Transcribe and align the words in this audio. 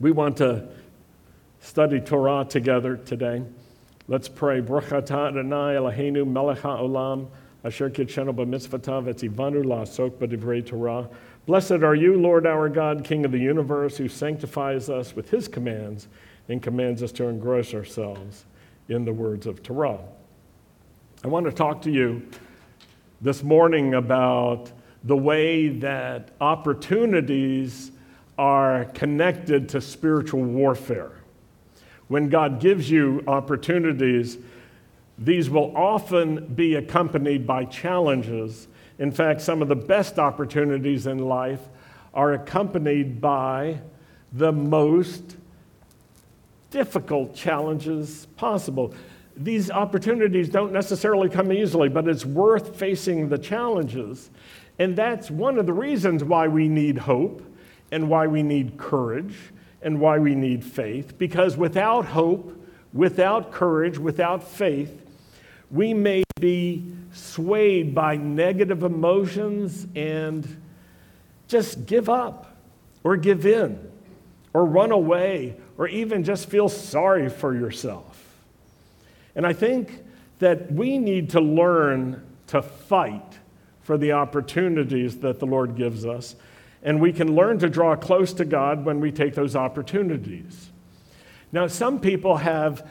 We 0.00 0.12
want 0.12 0.36
to 0.36 0.68
study 1.58 1.98
Torah 1.98 2.46
together 2.48 2.96
today. 2.96 3.42
Let's 4.06 4.28
pray. 4.28 4.60
Blessed 11.46 11.72
are 11.72 11.96
you, 11.96 12.14
Lord 12.14 12.46
our 12.46 12.68
God, 12.68 13.02
King 13.02 13.24
of 13.24 13.32
the 13.32 13.40
universe, 13.40 13.96
who 13.96 14.08
sanctifies 14.08 14.88
us 14.88 15.16
with 15.16 15.30
his 15.30 15.48
commands 15.48 16.06
and 16.48 16.62
commands 16.62 17.02
us 17.02 17.10
to 17.12 17.24
engross 17.24 17.74
ourselves 17.74 18.44
in 18.88 19.04
the 19.04 19.12
words 19.12 19.48
of 19.48 19.64
Torah. 19.64 19.98
I 21.24 21.28
want 21.28 21.46
to 21.46 21.52
talk 21.52 21.82
to 21.82 21.90
you 21.90 22.22
this 23.20 23.42
morning 23.42 23.94
about 23.94 24.70
the 25.02 25.16
way 25.16 25.68
that 25.68 26.30
opportunities 26.40 27.90
are 28.38 28.84
connected 28.86 29.68
to 29.70 29.80
spiritual 29.80 30.42
warfare. 30.42 31.10
When 32.06 32.28
God 32.28 32.60
gives 32.60 32.88
you 32.90 33.22
opportunities, 33.26 34.38
these 35.18 35.50
will 35.50 35.76
often 35.76 36.46
be 36.54 36.76
accompanied 36.76 37.46
by 37.46 37.64
challenges. 37.64 38.68
In 38.98 39.10
fact, 39.10 39.40
some 39.40 39.60
of 39.60 39.68
the 39.68 39.76
best 39.76 40.18
opportunities 40.18 41.06
in 41.06 41.18
life 41.18 41.60
are 42.14 42.32
accompanied 42.32 43.20
by 43.20 43.80
the 44.32 44.52
most 44.52 45.36
difficult 46.70 47.34
challenges 47.34 48.26
possible. 48.36 48.94
These 49.36 49.70
opportunities 49.70 50.48
don't 50.48 50.72
necessarily 50.72 51.28
come 51.28 51.52
easily, 51.52 51.88
but 51.88 52.06
it's 52.08 52.24
worth 52.24 52.76
facing 52.76 53.28
the 53.28 53.38
challenges. 53.38 54.30
And 54.78 54.94
that's 54.96 55.30
one 55.30 55.58
of 55.58 55.66
the 55.66 55.72
reasons 55.72 56.22
why 56.22 56.46
we 56.46 56.68
need 56.68 56.98
hope 56.98 57.42
and 57.90 58.08
why 58.08 58.26
we 58.26 58.42
need 58.42 58.76
courage 58.76 59.34
and 59.82 60.00
why 60.00 60.18
we 60.18 60.34
need 60.34 60.64
faith. 60.64 61.18
Because 61.18 61.56
without 61.56 62.06
hope, 62.06 62.54
without 62.92 63.52
courage, 63.52 63.98
without 63.98 64.42
faith, 64.42 65.02
we 65.70 65.92
may 65.94 66.24
be 66.40 66.92
swayed 67.12 67.94
by 67.94 68.16
negative 68.16 68.82
emotions 68.82 69.86
and 69.94 70.60
just 71.46 71.86
give 71.86 72.08
up 72.08 72.56
or 73.04 73.16
give 73.16 73.46
in 73.46 73.90
or 74.52 74.64
run 74.64 74.92
away 74.92 75.56
or 75.76 75.88
even 75.88 76.24
just 76.24 76.48
feel 76.48 76.68
sorry 76.68 77.28
for 77.28 77.54
yourself. 77.54 78.18
And 79.34 79.46
I 79.46 79.52
think 79.52 80.04
that 80.38 80.72
we 80.72 80.98
need 80.98 81.30
to 81.30 81.40
learn 81.40 82.24
to 82.48 82.62
fight 82.62 83.38
for 83.82 83.96
the 83.96 84.12
opportunities 84.12 85.18
that 85.18 85.38
the 85.38 85.46
Lord 85.46 85.76
gives 85.76 86.04
us. 86.04 86.36
And 86.82 87.00
we 87.00 87.12
can 87.12 87.34
learn 87.34 87.58
to 87.58 87.68
draw 87.68 87.96
close 87.96 88.32
to 88.34 88.44
God 88.44 88.84
when 88.84 89.00
we 89.00 89.10
take 89.10 89.34
those 89.34 89.56
opportunities. 89.56 90.70
Now, 91.50 91.66
some 91.66 92.00
people 92.00 92.36
have 92.36 92.88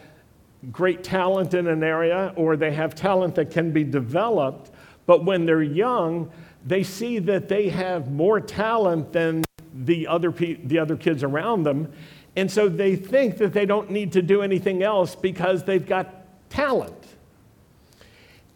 great 0.72 1.04
talent 1.04 1.54
in 1.54 1.68
an 1.68 1.84
area 1.84 2.34
or 2.36 2.58
they 2.58 2.72
have 2.74 2.96
talent 2.96 3.36
that 3.36 3.52
can 3.52 3.72
be 3.72 3.84
developed, 3.84 4.72
but 5.06 5.24
when 5.24 5.46
they're 5.46 5.62
young, 5.62 6.32
they 6.66 6.84
see 6.84 7.20
that 7.20 7.48
they 7.48 7.70
have 7.70 8.12
more 8.12 8.40
talent 8.40 9.14
than 9.14 9.44
the 9.74 10.08
other, 10.08 10.32
pe- 10.32 10.56
the 10.56 10.80
other 10.80 10.98
kids 10.98 11.24
around 11.24 11.64
them. 11.64 11.92
And 12.36 12.52
so 12.52 12.68
they 12.68 12.96
think 12.96 13.38
that 13.38 13.54
they 13.54 13.66
don't 13.66 13.90
need 13.90 14.12
to 14.14 14.22
do 14.22 14.42
anything 14.42 14.84
else 14.84 15.16
because 15.16 15.64
they've 15.64 15.86
got 15.86 16.14
talent. 16.50 16.94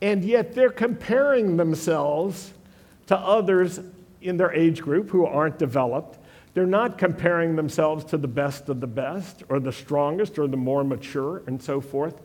And 0.02 0.26
yet 0.26 0.54
they're 0.56 0.72
comparing 0.72 1.58
themselves 1.58 2.54
to 3.08 3.18
others 3.18 3.80
in 4.22 4.38
their 4.38 4.53
age 4.53 4.81
group 4.81 5.09
who 5.09 5.25
aren't 5.25 5.58
developed. 5.58 6.19
They're 6.53 6.66
not 6.66 6.97
comparing 6.97 7.55
themselves 7.55 8.03
to 8.05 8.17
the 8.17 8.27
best 8.27 8.69
of 8.69 8.81
the 8.81 8.88
best 8.88 9.44
or 9.50 9.59
the 9.59 9.72
strongest 9.72 10.38
or 10.38 10.47
the 10.47 10.58
more 10.58 10.83
mature 10.83 11.44
and 11.47 11.61
so 11.61 11.80
forth. 11.80 12.19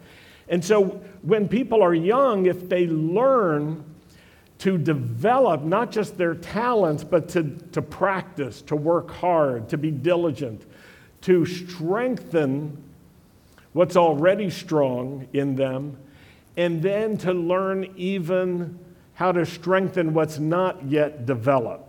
And 0.48 0.64
so 0.64 1.00
when 1.22 1.48
people 1.48 1.82
are 1.82 1.94
young, 1.94 2.46
if 2.46 2.68
they 2.68 2.86
learn 2.86 3.84
to 4.58 4.78
develop 4.78 5.62
not 5.62 5.90
just 5.90 6.16
their 6.16 6.34
talents, 6.34 7.04
but 7.04 7.28
to, 7.30 7.56
to 7.72 7.82
practice, 7.82 8.62
to 8.62 8.76
work 8.76 9.10
hard, 9.10 9.68
to 9.68 9.76
be 9.76 9.90
diligent, 9.90 10.64
to 11.22 11.44
strengthen 11.44 12.82
what's 13.74 13.96
already 13.96 14.48
strong 14.48 15.28
in 15.32 15.56
them, 15.56 15.96
and 16.56 16.82
then 16.82 17.18
to 17.18 17.32
learn 17.32 17.92
even 17.96 18.78
how 19.14 19.30
to 19.32 19.44
strengthen 19.44 20.14
what's 20.14 20.38
not 20.38 20.84
yet 20.86 21.26
developed 21.26 21.85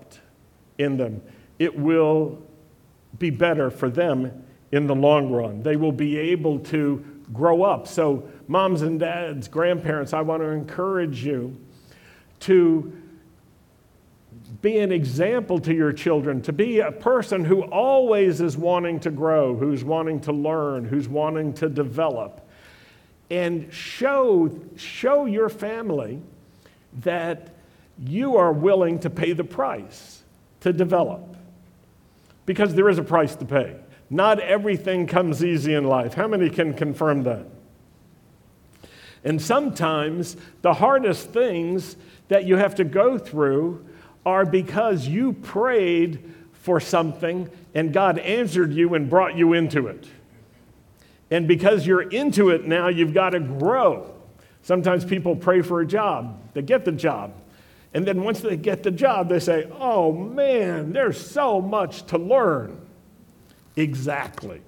in 0.78 0.98
them. 0.98 1.22
It 1.60 1.78
will 1.78 2.42
be 3.20 3.30
better 3.30 3.70
for 3.70 3.90
them 3.90 4.44
in 4.72 4.88
the 4.88 4.96
long 4.96 5.32
run. 5.32 5.64
They 5.64 5.76
will 5.76 5.92
be 5.92 6.18
able 6.18 6.60
to 6.60 7.04
grow 7.34 7.64
up. 7.64 7.88
So, 7.88 8.30
moms 8.48 8.82
and 8.82 9.00
dads, 9.00 9.48
grandparents, 9.48 10.14
I 10.14 10.22
want 10.22 10.42
to 10.42 10.50
encourage 10.50 11.24
you 11.26 11.58
to 12.42 12.94
be 14.62 14.80
an 14.80 14.92
example 14.92 15.60
to 15.60 15.74
your 15.74 15.92
children, 15.92 16.42
to 16.44 16.54
be 16.54 16.80
a 16.80 16.92
person 16.92 17.44
who 17.44 17.64
always 17.64 18.40
is 18.42 18.58
wanting 18.58 19.00
to 19.02 19.12
grow, 19.12 19.56
who's 19.56 19.84
wanting 19.84 20.22
to 20.22 20.32
learn, 20.32 20.86
who's 20.86 21.08
wanting 21.08 21.54
to 21.56 21.70
develop. 21.70 22.48
And 23.30 23.72
show, 23.74 24.50
show 24.78 25.26
your 25.26 25.50
family 25.50 26.22
that 27.02 27.50
you 28.00 28.38
are 28.38 28.54
willing 28.54 29.00
to 29.00 29.10
pay 29.10 29.34
the 29.34 29.44
price 29.44 30.24
to 30.62 30.74
develop. 30.74 31.36
Because 32.46 32.76
there 32.76 32.90
is 32.90 32.98
a 32.98 33.04
price 33.04 33.36
to 33.36 33.46
pay. 33.46 33.76
Not 34.10 34.40
everything 34.40 35.06
comes 35.06 35.44
easy 35.44 35.74
in 35.74 35.84
life. 35.84 36.14
How 36.14 36.28
many 36.28 36.50
can 36.50 36.74
confirm 36.74 37.24
that? 37.24 37.46
And 39.24 39.42
sometimes 39.42 40.38
the 40.62 40.76
hardest 40.76 41.32
things 41.32 41.98
that 42.30 42.46
you 42.46 42.56
have 42.56 42.76
to 42.76 42.84
go 42.84 43.18
through 43.18 43.86
are 44.26 44.46
because 44.46 45.08
you 45.08 45.34
prayed 45.34 46.34
for 46.54 46.80
something 46.80 47.50
and 47.74 47.94
God 47.94 48.20
answered 48.20 48.74
you 48.74 48.94
and 48.94 49.10
brought 49.10 49.36
you 49.36 49.54
into 49.54 49.88
it. 49.88 50.08
And 51.30 51.48
because 51.48 51.86
you're 51.86 52.10
into 52.10 52.50
it 52.50 52.66
now, 52.66 52.88
you've 52.88 53.14
got 53.14 53.32
to 53.32 53.40
grow. 53.40 54.14
Sometimes 54.62 55.06
people 55.06 55.36
pray 55.36 55.62
for 55.62 55.82
a 55.82 55.86
job, 55.86 56.40
they 56.54 56.62
get 56.62 56.86
the 56.86 56.92
job. 56.92 57.34
And 57.94 58.06
then 58.06 58.24
once 58.24 58.42
they 58.42 58.58
get 58.58 58.84
the 58.84 58.92
job, 58.92 59.30
they 59.30 59.40
say, 59.40 59.70
oh 59.80 60.12
man, 60.12 60.94
there's 60.94 61.20
so 61.20 61.62
much 61.62 62.04
to 62.08 62.18
learn. 62.18 62.80
Exactly. 63.76 64.62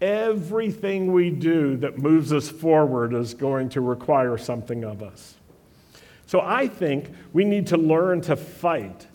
Everything 0.00 1.12
we 1.12 1.30
do 1.30 1.76
that 1.78 1.98
moves 1.98 2.32
us 2.32 2.48
forward 2.48 3.12
is 3.14 3.34
going 3.34 3.70
to 3.70 3.80
require 3.80 4.38
something 4.38 4.84
of 4.84 5.02
us. 5.02 5.34
So 6.26 6.40
I 6.40 6.68
think 6.68 7.10
we 7.32 7.44
need 7.44 7.68
to 7.68 7.76
learn 7.76 8.20
to 8.22 8.36
fight 8.36 9.06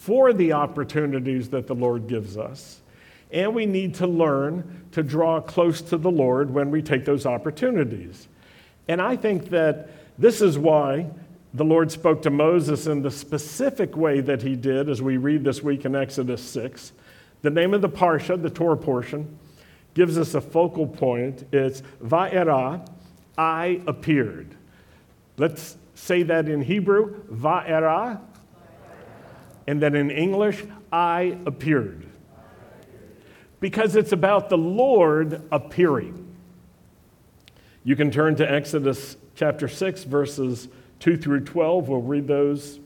for 0.00 0.32
the 0.32 0.54
opportunities 0.54 1.50
that 1.50 1.66
the 1.66 1.74
Lord 1.74 2.08
gives 2.08 2.36
us. 2.36 2.80
And 3.30 3.54
we 3.54 3.66
need 3.66 3.94
to 3.96 4.06
learn 4.06 4.84
to 4.92 5.02
draw 5.02 5.40
close 5.40 5.80
to 5.82 5.96
the 5.96 6.10
Lord 6.10 6.50
when 6.50 6.70
we 6.70 6.82
take 6.82 7.04
those 7.04 7.24
opportunities. 7.24 8.26
And 8.88 9.00
I 9.00 9.16
think 9.16 9.50
that 9.50 9.90
this 10.18 10.40
is 10.42 10.58
why 10.58 11.06
the 11.54 11.64
Lord 11.64 11.90
spoke 11.90 12.22
to 12.22 12.30
Moses 12.30 12.86
in 12.86 13.02
the 13.02 13.10
specific 13.10 13.96
way 13.96 14.20
that 14.20 14.42
he 14.42 14.56
did 14.56 14.88
as 14.88 15.02
we 15.02 15.16
read 15.16 15.44
this 15.44 15.62
week 15.62 15.84
in 15.84 15.94
Exodus 15.94 16.42
6. 16.42 16.92
The 17.42 17.50
name 17.50 17.74
of 17.74 17.82
the 17.82 17.88
Parsha, 17.88 18.40
the 18.40 18.50
Torah 18.50 18.76
portion, 18.76 19.38
gives 19.94 20.16
us 20.16 20.34
a 20.34 20.40
focal 20.40 20.86
point. 20.86 21.46
It's 21.52 21.82
Va'era, 22.02 22.86
I 23.36 23.82
appeared. 23.86 24.54
Let's 25.36 25.76
say 25.94 26.22
that 26.24 26.48
in 26.48 26.62
Hebrew, 26.62 27.22
va'era, 27.24 28.20
and 29.66 29.80
then 29.80 29.94
in 29.94 30.10
English, 30.10 30.64
I 30.92 31.38
appeared. 31.46 32.06
Because 33.60 33.94
it's 33.94 34.12
about 34.12 34.48
the 34.48 34.58
Lord 34.58 35.42
appearing. 35.52 36.34
You 37.84 37.96
can 37.96 38.10
turn 38.10 38.36
to 38.36 38.50
Exodus 38.50 39.16
chapter 39.36 39.68
6, 39.68 40.04
verses 40.04 40.68
2 41.02 41.16
through 41.16 41.40
12. 41.40 41.88
We'll 41.88 42.00
read 42.00 42.28
those 42.28 42.78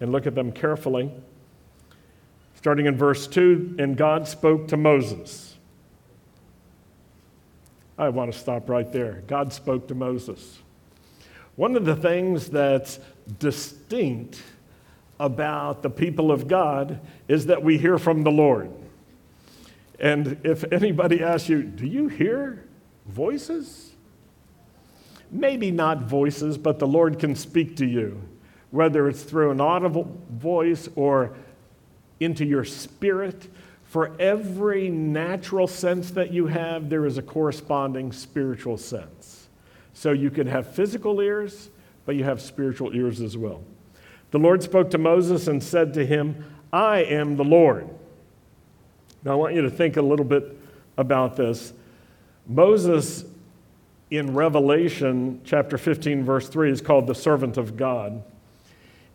and 0.00 0.10
look 0.10 0.26
at 0.26 0.34
them 0.34 0.50
carefully. 0.50 1.12
Starting 2.56 2.86
in 2.86 2.96
verse 2.96 3.28
2, 3.28 3.76
and 3.78 3.96
God 3.96 4.26
spoke 4.26 4.66
to 4.68 4.76
Moses. 4.76 5.54
I 7.96 8.08
want 8.08 8.32
to 8.32 8.38
stop 8.38 8.68
right 8.68 8.90
there. 8.92 9.22
God 9.28 9.52
spoke 9.52 9.86
to 9.88 9.94
Moses. 9.94 10.58
One 11.54 11.76
of 11.76 11.84
the 11.84 11.94
things 11.94 12.48
that's 12.48 12.98
distinct 13.38 14.42
about 15.20 15.84
the 15.84 15.90
people 15.90 16.32
of 16.32 16.48
God 16.48 16.98
is 17.28 17.46
that 17.46 17.62
we 17.62 17.78
hear 17.78 17.96
from 17.96 18.24
the 18.24 18.32
Lord. 18.32 18.72
And 20.00 20.40
if 20.42 20.64
anybody 20.72 21.22
asks 21.22 21.48
you, 21.48 21.62
do 21.62 21.86
you 21.86 22.08
hear 22.08 22.64
voices? 23.06 23.92
Maybe 25.30 25.70
not 25.70 26.02
voices, 26.02 26.56
but 26.58 26.78
the 26.78 26.86
Lord 26.86 27.18
can 27.18 27.34
speak 27.34 27.76
to 27.76 27.86
you, 27.86 28.22
whether 28.70 29.08
it's 29.08 29.22
through 29.22 29.50
an 29.50 29.60
audible 29.60 30.16
voice 30.30 30.88
or 30.94 31.34
into 32.20 32.44
your 32.44 32.64
spirit, 32.64 33.48
For 33.86 34.10
every 34.18 34.90
natural 34.90 35.68
sense 35.68 36.10
that 36.10 36.32
you 36.32 36.48
have, 36.48 36.90
there 36.90 37.06
is 37.06 37.18
a 37.18 37.22
corresponding 37.22 38.12
spiritual 38.12 38.76
sense. 38.76 39.48
So 39.94 40.10
you 40.10 40.30
can 40.30 40.46
have 40.48 40.74
physical 40.74 41.20
ears, 41.20 41.70
but 42.04 42.16
you 42.16 42.24
have 42.24 42.42
spiritual 42.42 42.94
ears 42.94 43.20
as 43.20 43.36
well. 43.36 43.62
The 44.32 44.38
Lord 44.38 44.62
spoke 44.62 44.90
to 44.90 44.98
Moses 44.98 45.46
and 45.46 45.62
said 45.62 45.94
to 45.94 46.04
him, 46.04 46.44
I 46.72 47.04
am 47.04 47.36
the 47.36 47.44
Lord. 47.44 47.88
Now, 49.24 49.32
I 49.32 49.34
want 49.36 49.54
you 49.54 49.62
to 49.62 49.70
think 49.70 49.96
a 49.96 50.02
little 50.02 50.24
bit 50.24 50.58
about 50.98 51.36
this. 51.36 51.72
Moses 52.46 53.24
in 54.10 54.34
Revelation 54.34 55.40
chapter 55.44 55.76
15, 55.76 56.24
verse 56.24 56.48
3, 56.48 56.70
is 56.70 56.80
called 56.80 57.06
the 57.06 57.14
servant 57.14 57.56
of 57.56 57.76
God. 57.76 58.22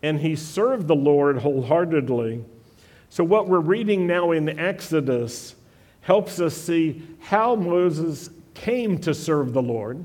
And 0.04 0.20
he 0.20 0.36
served 0.36 0.88
the 0.88 0.96
Lord 0.96 1.38
wholeheartedly. 1.38 2.44
So, 3.10 3.24
what 3.24 3.48
we're 3.48 3.60
reading 3.60 4.08
now 4.08 4.32
in 4.32 4.60
Exodus 4.60 5.56
helps 6.02 6.40
us 6.40 6.56
see 6.56 7.04
how 7.20 7.56
Moses 7.56 8.30
came 8.54 8.98
to 9.00 9.14
serve 9.14 9.54
the 9.54 9.62
Lord, 9.62 10.04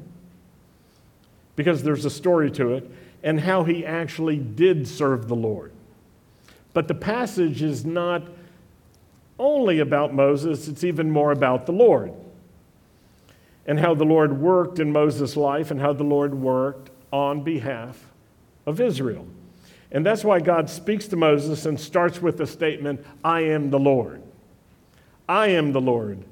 because 1.57 1.83
there's 1.83 2.05
a 2.05 2.11
story 2.11 2.51
to 2.53 2.75
it, 2.75 2.91
and 3.23 3.41
how 3.41 3.65
he 3.65 3.85
actually 3.85 4.37
did 4.37 4.87
serve 4.87 5.27
the 5.27 5.35
Lord. 5.35 5.73
But 6.75 6.87
the 6.87 6.95
passage 6.95 7.63
is 7.63 7.85
not 7.85 8.23
only 9.39 9.81
about 9.81 10.15
Moses, 10.15 10.69
it's 10.69 10.85
even 10.85 11.11
more 11.11 11.33
about 11.33 11.67
the 11.67 11.73
Lord 11.73 12.13
and 13.67 13.81
how 13.81 13.95
the 13.95 14.05
Lord 14.05 14.41
worked 14.41 14.79
in 14.79 14.93
Moses' 14.93 15.37
life 15.37 15.71
and 15.71 15.81
how 15.81 15.93
the 15.93 16.05
Lord 16.05 16.35
worked 16.35 16.91
on 17.13 17.43
behalf 17.43 18.13
of 18.65 18.81
Israel. 18.81 19.27
And 19.91 20.05
that's 20.05 20.25
why 20.25 20.41
God 20.41 20.69
speaks 20.69 21.07
to 21.09 21.17
Moses 21.17 21.67
and 21.67 21.79
starts 21.79 22.21
with 22.21 22.39
the 22.39 22.47
statement, 22.47 23.05
I 23.25 23.43
am 23.43 23.71
the 23.71 23.79
Lord. 23.79 24.23
I 25.29 25.49
am 25.49 25.73
the 25.73 25.81
Lord. 25.81 26.23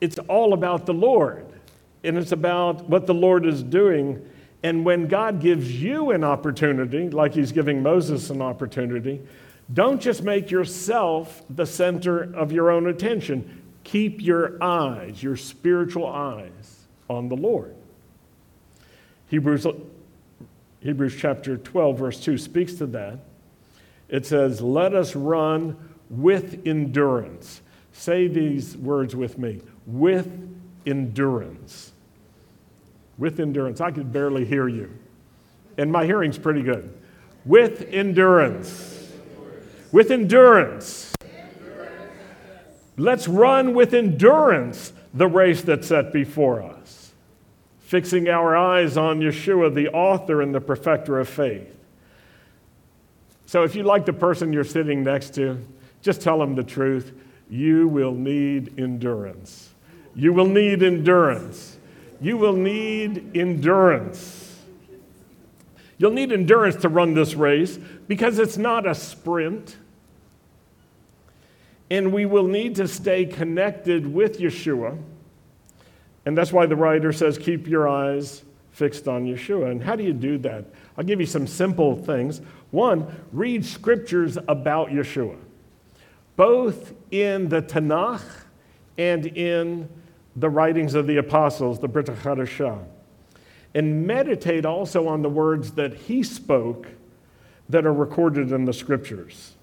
It's 0.00 0.18
all 0.18 0.52
about 0.52 0.86
the 0.86 0.94
Lord, 0.94 1.46
and 2.02 2.18
it's 2.18 2.32
about 2.32 2.88
what 2.88 3.06
the 3.06 3.14
Lord 3.14 3.46
is 3.46 3.62
doing. 3.62 4.28
And 4.64 4.84
when 4.84 5.06
God 5.06 5.40
gives 5.40 5.80
you 5.80 6.10
an 6.10 6.24
opportunity, 6.24 7.08
like 7.08 7.34
He's 7.34 7.52
giving 7.52 7.82
Moses 7.82 8.30
an 8.30 8.42
opportunity, 8.42 9.20
don't 9.72 10.00
just 10.00 10.22
make 10.22 10.50
yourself 10.50 11.42
the 11.48 11.66
center 11.66 12.34
of 12.34 12.50
your 12.50 12.70
own 12.70 12.88
attention. 12.88 13.61
Keep 13.84 14.22
your 14.22 14.62
eyes, 14.62 15.22
your 15.22 15.36
spiritual 15.36 16.06
eyes, 16.06 16.86
on 17.08 17.28
the 17.28 17.36
Lord. 17.36 17.74
Hebrews, 19.28 19.66
Hebrews 20.80 21.16
chapter 21.18 21.56
12, 21.56 21.98
verse 21.98 22.20
2 22.20 22.38
speaks 22.38 22.74
to 22.74 22.86
that. 22.86 23.18
It 24.08 24.26
says, 24.26 24.60
Let 24.60 24.94
us 24.94 25.16
run 25.16 25.76
with 26.10 26.66
endurance. 26.66 27.62
Say 27.92 28.28
these 28.28 28.76
words 28.76 29.16
with 29.16 29.38
me 29.38 29.62
with 29.86 30.30
endurance. 30.86 31.92
With 33.18 33.40
endurance. 33.40 33.80
I 33.80 33.90
could 33.90 34.12
barely 34.12 34.44
hear 34.44 34.68
you. 34.68 34.90
And 35.76 35.90
my 35.90 36.04
hearing's 36.06 36.38
pretty 36.38 36.62
good. 36.62 36.92
With 37.44 37.82
endurance. 37.90 39.10
With 39.90 40.10
endurance 40.10 41.01
Let's 42.96 43.26
run 43.26 43.74
with 43.74 43.94
endurance 43.94 44.92
the 45.14 45.26
race 45.26 45.62
that's 45.62 45.88
set 45.88 46.12
before 46.12 46.62
us, 46.62 47.12
fixing 47.80 48.28
our 48.28 48.56
eyes 48.56 48.96
on 48.96 49.20
Yeshua, 49.20 49.74
the 49.74 49.88
author 49.88 50.42
and 50.42 50.54
the 50.54 50.60
perfecter 50.60 51.18
of 51.18 51.28
faith. 51.28 51.68
So, 53.46 53.64
if 53.64 53.74
you 53.74 53.82
like 53.82 54.06
the 54.06 54.12
person 54.12 54.52
you're 54.52 54.64
sitting 54.64 55.04
next 55.04 55.34
to, 55.34 55.58
just 56.00 56.22
tell 56.22 56.38
them 56.38 56.54
the 56.54 56.62
truth. 56.62 57.12
You 57.50 57.86
will 57.86 58.14
need 58.14 58.78
endurance. 58.78 59.70
You 60.14 60.32
will 60.32 60.46
need 60.46 60.82
endurance. 60.82 61.76
You 62.20 62.38
will 62.38 62.54
need 62.54 63.36
endurance. 63.36 64.58
You'll 65.98 66.12
need 66.12 66.32
endurance 66.32 66.76
to 66.76 66.88
run 66.88 67.14
this 67.14 67.34
race 67.34 67.78
because 68.08 68.38
it's 68.38 68.56
not 68.56 68.86
a 68.86 68.94
sprint. 68.94 69.76
And 71.92 72.10
we 72.10 72.24
will 72.24 72.46
need 72.46 72.76
to 72.76 72.88
stay 72.88 73.26
connected 73.26 74.10
with 74.10 74.38
Yeshua. 74.38 74.98
And 76.24 76.38
that's 76.38 76.50
why 76.50 76.64
the 76.64 76.74
writer 76.74 77.12
says, 77.12 77.36
keep 77.36 77.68
your 77.68 77.86
eyes 77.86 78.44
fixed 78.70 79.08
on 79.08 79.26
Yeshua. 79.26 79.70
And 79.70 79.82
how 79.82 79.94
do 79.94 80.02
you 80.02 80.14
do 80.14 80.38
that? 80.38 80.64
I'll 80.96 81.04
give 81.04 81.20
you 81.20 81.26
some 81.26 81.46
simple 81.46 81.94
things. 81.94 82.40
One, 82.70 83.14
read 83.30 83.62
scriptures 83.62 84.38
about 84.48 84.88
Yeshua, 84.88 85.36
both 86.34 86.94
in 87.10 87.50
the 87.50 87.60
Tanakh 87.60 88.24
and 88.96 89.26
in 89.26 89.86
the 90.34 90.48
writings 90.48 90.94
of 90.94 91.06
the 91.06 91.18
apostles, 91.18 91.78
the 91.78 91.88
Brit 91.88 92.06
Hadashah. 92.06 92.82
And 93.74 94.06
meditate 94.06 94.64
also 94.64 95.08
on 95.08 95.20
the 95.20 95.28
words 95.28 95.72
that 95.72 95.92
he 95.92 96.22
spoke 96.22 96.86
that 97.68 97.84
are 97.84 97.92
recorded 97.92 98.50
in 98.50 98.64
the 98.64 98.72
scriptures. 98.72 99.56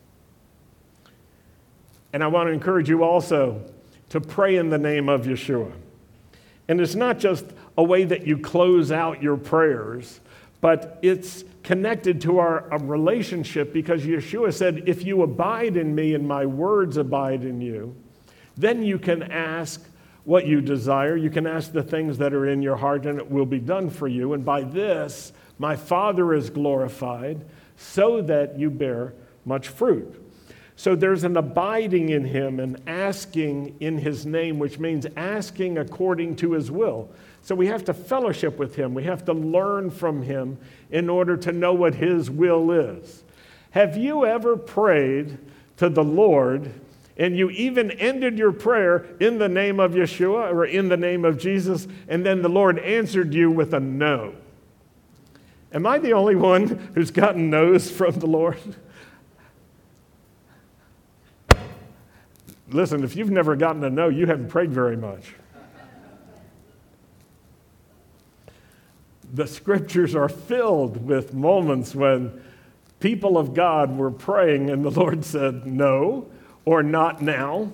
And 2.13 2.23
I 2.23 2.27
want 2.27 2.47
to 2.47 2.53
encourage 2.53 2.89
you 2.89 3.03
also 3.03 3.63
to 4.09 4.19
pray 4.19 4.57
in 4.57 4.69
the 4.69 4.77
name 4.77 5.09
of 5.09 5.23
Yeshua. 5.23 5.71
And 6.67 6.81
it's 6.81 6.95
not 6.95 7.19
just 7.19 7.45
a 7.77 7.83
way 7.83 8.03
that 8.03 8.25
you 8.25 8.37
close 8.37 8.91
out 8.91 9.23
your 9.23 9.37
prayers, 9.37 10.19
but 10.61 10.99
it's 11.01 11.43
connected 11.63 12.21
to 12.21 12.39
our 12.39 12.67
relationship 12.79 13.71
because 13.73 14.03
Yeshua 14.03 14.53
said, 14.53 14.83
If 14.87 15.03
you 15.03 15.23
abide 15.23 15.77
in 15.77 15.95
me 15.95 16.13
and 16.13 16.27
my 16.27 16.45
words 16.45 16.97
abide 16.97 17.43
in 17.43 17.61
you, 17.61 17.95
then 18.57 18.83
you 18.83 18.99
can 18.99 19.23
ask 19.23 19.81
what 20.25 20.45
you 20.45 20.61
desire. 20.61 21.15
You 21.15 21.29
can 21.29 21.47
ask 21.47 21.71
the 21.71 21.81
things 21.81 22.17
that 22.17 22.33
are 22.33 22.47
in 22.47 22.61
your 22.61 22.75
heart, 22.75 23.05
and 23.05 23.17
it 23.17 23.31
will 23.31 23.45
be 23.45 23.59
done 23.59 23.89
for 23.89 24.07
you. 24.07 24.33
And 24.33 24.43
by 24.43 24.61
this, 24.61 25.31
my 25.57 25.75
Father 25.75 26.33
is 26.33 26.49
glorified, 26.49 27.45
so 27.77 28.21
that 28.23 28.59
you 28.59 28.69
bear 28.69 29.13
much 29.45 29.69
fruit. 29.69 30.28
So 30.79 30.95
there's 30.95 31.25
an 31.25 31.35
abiding 31.35 32.07
in 32.07 32.23
him 32.23 32.57
and 32.61 32.81
asking 32.87 33.75
in 33.81 33.97
his 33.97 34.25
name, 34.25 34.59
which 34.59 34.79
means 34.79 35.05
asking 35.17 35.77
according 35.77 36.37
to 36.37 36.53
his 36.53 36.71
will. 36.71 37.09
So 37.41 37.53
we 37.53 37.67
have 37.67 37.83
to 37.83 37.93
fellowship 37.93 38.57
with 38.57 38.77
him. 38.77 38.93
We 38.93 39.03
have 39.03 39.25
to 39.25 39.33
learn 39.33 39.89
from 39.89 40.21
him 40.21 40.57
in 40.89 41.09
order 41.09 41.35
to 41.35 41.51
know 41.51 41.73
what 41.73 41.95
his 41.95 42.31
will 42.31 42.71
is. 42.71 43.25
Have 43.71 43.97
you 43.97 44.25
ever 44.25 44.55
prayed 44.55 45.37
to 45.75 45.89
the 45.89 46.01
Lord 46.01 46.71
and 47.17 47.35
you 47.35 47.49
even 47.49 47.91
ended 47.91 48.37
your 48.37 48.53
prayer 48.53 49.05
in 49.19 49.37
the 49.37 49.49
name 49.49 49.81
of 49.81 49.91
Yeshua 49.91 50.49
or 50.49 50.63
in 50.63 50.87
the 50.87 50.95
name 50.95 51.25
of 51.25 51.37
Jesus, 51.37 51.89
and 52.07 52.25
then 52.25 52.41
the 52.41 52.47
Lord 52.47 52.79
answered 52.79 53.33
you 53.33 53.51
with 53.51 53.73
a 53.73 53.81
no? 53.81 54.33
Am 55.73 55.85
I 55.85 55.97
the 55.97 56.13
only 56.13 56.37
one 56.37 56.91
who's 56.95 57.11
gotten 57.11 57.49
no's 57.49 57.91
from 57.91 58.17
the 58.17 58.27
Lord? 58.27 58.77
Listen, 62.71 63.03
if 63.03 63.15
you've 63.15 63.31
never 63.31 63.55
gotten 63.55 63.81
to 63.81 63.89
know, 63.89 64.09
you 64.09 64.27
haven't 64.27 64.49
prayed 64.49 64.71
very 64.71 64.95
much. 64.95 65.33
The 69.33 69.47
scriptures 69.47 70.15
are 70.15 70.29
filled 70.29 71.05
with 71.05 71.33
moments 71.33 71.95
when 71.95 72.41
people 72.99 73.37
of 73.37 73.53
God 73.53 73.95
were 73.95 74.11
praying 74.11 74.69
and 74.69 74.83
the 74.83 74.91
Lord 74.91 75.23
said, 75.23 75.65
No, 75.65 76.27
or 76.65 76.83
not 76.83 77.21
now. 77.21 77.71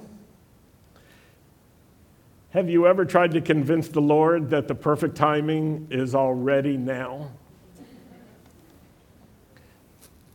Have 2.52 2.70
you 2.70 2.88
ever 2.88 3.04
tried 3.04 3.32
to 3.32 3.42
convince 3.42 3.90
the 3.90 4.02
Lord 4.02 4.50
that 4.52 4.70
the 4.70 4.76
perfect 4.76 5.16
timing 5.16 5.88
is 5.92 6.16
already 6.16 6.78
now? 6.78 7.32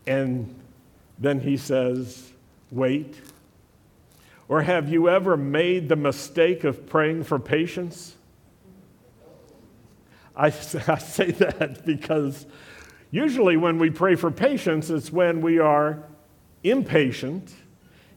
And 0.07 0.55
then 1.19 1.41
he 1.41 1.57
says, 1.57 2.33
Wait. 2.71 3.17
Or 4.51 4.63
have 4.63 4.89
you 4.89 5.09
ever 5.09 5.37
made 5.37 5.89
the 5.89 5.95
mistake 5.95 6.65
of 6.65 6.85
praying 6.85 7.23
for 7.23 7.39
patience? 7.39 8.17
I, 10.35 10.47
I 10.89 10.99
say 10.99 11.31
that 11.31 11.87
because 11.87 12.47
usually 13.13 13.57
when 13.57 13.79
we 13.79 13.91
pray 13.91 14.17
for 14.17 14.33
patience, 14.33 14.91
it's 14.91 15.13
when 15.13 15.41
we 15.41 15.61
are 15.61 16.03
impatient 16.65 17.55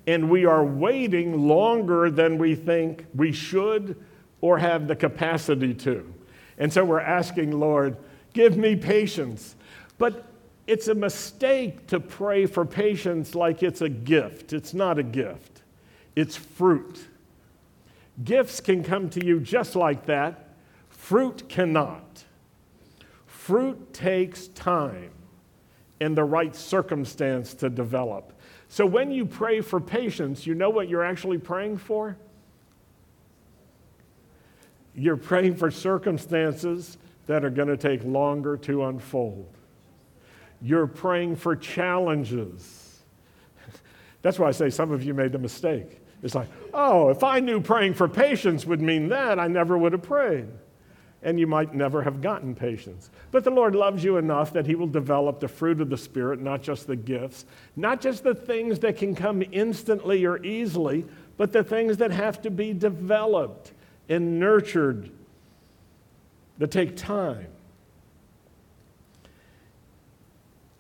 and 0.08 0.28
we 0.28 0.46
are 0.46 0.66
waiting 0.66 1.48
longer 1.48 2.10
than 2.10 2.40
we 2.40 2.56
think 2.56 3.06
we 3.14 3.32
should 3.32 4.04
or 4.42 4.58
have 4.58 4.88
the 4.88 4.96
capacity 4.96 5.76
to. 5.76 6.12
And 6.58 6.74
so 6.74 6.84
we're 6.84 7.00
asking, 7.00 7.52
Lord, 7.60 7.96
give 8.34 8.58
me 8.58 8.76
patience. 8.76 9.56
But 10.00 10.26
it's 10.66 10.88
a 10.88 10.96
mistake 10.96 11.86
to 11.88 12.00
pray 12.00 12.48
for 12.48 12.66
patience 12.66 13.36
like 13.36 13.62
it's 13.62 13.82
a 13.82 13.90
gift. 13.90 14.52
It's 14.52 14.74
not 14.74 14.98
a 14.98 15.04
gift 15.04 15.53
it's 16.16 16.36
fruit. 16.36 17.04
Gifts 18.24 18.60
can 18.60 18.84
come 18.84 19.10
to 19.12 19.26
you 19.26 19.40
just 19.40 19.76
like 19.76 20.06
that, 20.06 20.50
fruit 20.90 21.50
cannot. 21.50 22.24
Fruit 23.26 23.94
takes 23.94 24.48
time 24.50 25.12
and 26.00 26.16
the 26.16 26.24
right 26.24 26.56
circumstance 26.56 27.54
to 27.56 27.70
develop. 27.70 28.34
So 28.70 28.86
when 28.86 29.12
you 29.12 29.26
pray 29.26 29.62
for 29.62 29.80
patience, 29.80 30.46
you 30.46 30.56
know 30.56 30.70
what 30.70 30.90
you're 30.90 31.04
actually 31.04 31.38
praying 31.38 31.78
for? 31.78 32.18
You're 34.96 35.18
praying 35.18 35.56
for 35.56 35.72
circumstances 35.72 36.98
that 37.26 37.44
are 37.44 37.50
going 37.50 37.68
to 37.68 37.78
take 37.78 38.04
longer 38.04 38.58
to 38.58 38.86
unfold. 38.86 39.50
You're 40.62 40.88
praying 40.88 41.38
for 41.38 41.56
challenges. 41.56 43.02
That's 44.22 44.40
why 44.40 44.48
I 44.48 44.52
say 44.52 44.70
some 44.70 44.92
of 44.92 45.04
you 45.04 45.14
made 45.14 45.32
the 45.32 45.40
mistake. 45.40 46.03
It's 46.24 46.36
like, 46.36 46.48
oh, 46.74 47.10
if 47.10 47.24
I 47.24 47.42
knew 47.42 47.60
praying 47.60 47.96
for 47.96 48.08
patience 48.08 48.66
would 48.66 48.82
mean 48.82 49.10
that, 49.10 49.40
I 49.40 49.48
never 49.48 49.78
would 49.78 49.92
have 49.92 50.02
prayed. 50.02 50.48
And 51.22 51.40
you 51.40 51.48
might 51.48 51.74
never 51.74 52.02
have 52.02 52.22
gotten 52.22 52.56
patience. 52.56 53.10
But 53.32 53.44
the 53.44 53.52
Lord 53.52 53.76
loves 53.76 54.04
you 54.04 54.18
enough 54.18 54.54
that 54.54 54.66
He 54.66 54.76
will 54.76 54.88
develop 54.88 55.40
the 55.40 55.48
fruit 55.48 55.82
of 55.82 55.90
the 55.90 55.98
Spirit, 55.98 56.42
not 56.42 56.62
just 56.62 56.88
the 56.88 56.96
gifts, 56.96 57.46
not 57.76 58.02
just 58.02 58.24
the 58.24 58.36
things 58.36 58.80
that 58.80 58.98
can 58.98 59.16
come 59.16 59.44
instantly 59.52 60.26
or 60.26 60.44
easily, 60.44 61.06
but 61.38 61.52
the 61.52 61.64
things 61.64 61.98
that 61.98 62.12
have 62.12 62.42
to 62.42 62.50
be 62.50 62.74
developed 62.74 63.74
and 64.10 64.40
nurtured 64.40 65.12
that 66.58 66.72
take 66.72 66.96
time. 66.96 67.48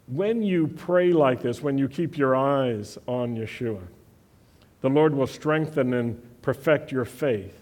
When 0.07 0.43
you 0.43 0.67
pray 0.67 1.11
like 1.11 1.41
this, 1.41 1.61
when 1.61 1.77
you 1.77 1.87
keep 1.87 2.17
your 2.17 2.35
eyes 2.35 2.97
on 3.07 3.35
Yeshua, 3.35 3.81
the 4.83 4.89
Lord 4.89 5.15
will 5.15 5.27
strengthen 5.27 5.93
and 5.93 6.21
perfect 6.41 6.91
your 6.91 7.05
faith 7.05 7.57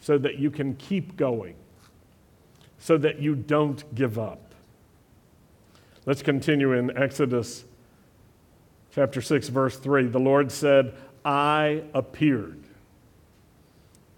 so 0.00 0.16
that 0.16 0.38
you 0.38 0.50
can 0.50 0.74
keep 0.76 1.18
going, 1.18 1.54
so 2.78 2.96
that 2.96 3.18
you 3.18 3.34
don't 3.34 3.94
give 3.94 4.18
up. 4.18 4.54
Let's 6.06 6.22
continue 6.22 6.72
in 6.72 6.96
Exodus 6.96 7.64
chapter 8.94 9.20
6, 9.20 9.48
verse 9.48 9.76
3. 9.76 10.06
The 10.06 10.18
Lord 10.18 10.50
said, 10.50 10.94
I 11.26 11.82
appeared 11.92 12.64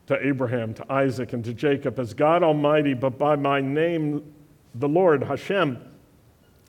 to 0.07 0.25
Abraham, 0.25 0.75
to 0.75 0.93
Isaac, 0.93 1.33
and 1.33 1.45
to 1.45 1.55
Jacob 1.55 1.99
as 1.99 2.15
God 2.15 2.45
Almighty, 2.45 2.95
but 2.95 3.19
by 3.19 3.35
my 3.35 3.61
name, 3.61 4.33
the 4.77 4.89
Lord, 4.89 5.25
Hashem, 5.25 5.77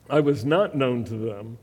I 0.10 0.20
was 0.20 0.44
not 0.44 0.76
known 0.76 1.04
to 1.06 1.14
them. 1.14 1.60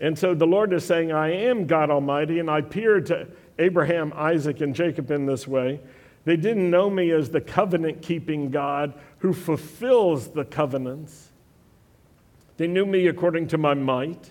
And 0.00 0.18
so 0.18 0.34
the 0.34 0.46
Lord 0.46 0.72
is 0.72 0.84
saying, 0.84 1.12
I 1.12 1.30
am 1.30 1.66
God 1.66 1.90
Almighty, 1.90 2.38
and 2.38 2.50
I 2.50 2.58
appeared 2.58 3.06
to 3.06 3.28
Abraham, 3.58 4.12
Isaac, 4.16 4.60
and 4.60 4.74
Jacob 4.74 5.10
in 5.10 5.26
this 5.26 5.46
way. 5.46 5.80
They 6.24 6.36
didn't 6.36 6.70
know 6.70 6.88
me 6.88 7.10
as 7.10 7.30
the 7.30 7.40
covenant 7.40 8.02
keeping 8.02 8.50
God 8.50 8.94
who 9.18 9.32
fulfills 9.32 10.28
the 10.28 10.44
covenants. 10.44 11.28
They 12.56 12.66
knew 12.66 12.86
me 12.86 13.06
according 13.08 13.48
to 13.48 13.58
my 13.58 13.74
might. 13.74 14.30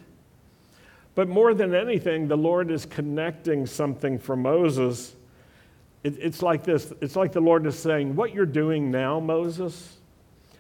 But 1.16 1.28
more 1.28 1.54
than 1.54 1.76
anything, 1.76 2.28
the 2.28 2.38
Lord 2.38 2.72
is 2.72 2.86
connecting 2.86 3.66
something 3.66 4.20
for 4.20 4.36
Moses 4.36 5.16
it, 6.04 6.18
it's 6.20 6.42
like 6.42 6.64
this 6.64 6.94
it's 7.02 7.16
like 7.16 7.32
the 7.32 7.42
Lord 7.42 7.66
is 7.66 7.78
saying, 7.78 8.16
What 8.16 8.34
you're 8.34 8.46
doing 8.46 8.92
now, 8.92 9.20
Moses, 9.20 9.98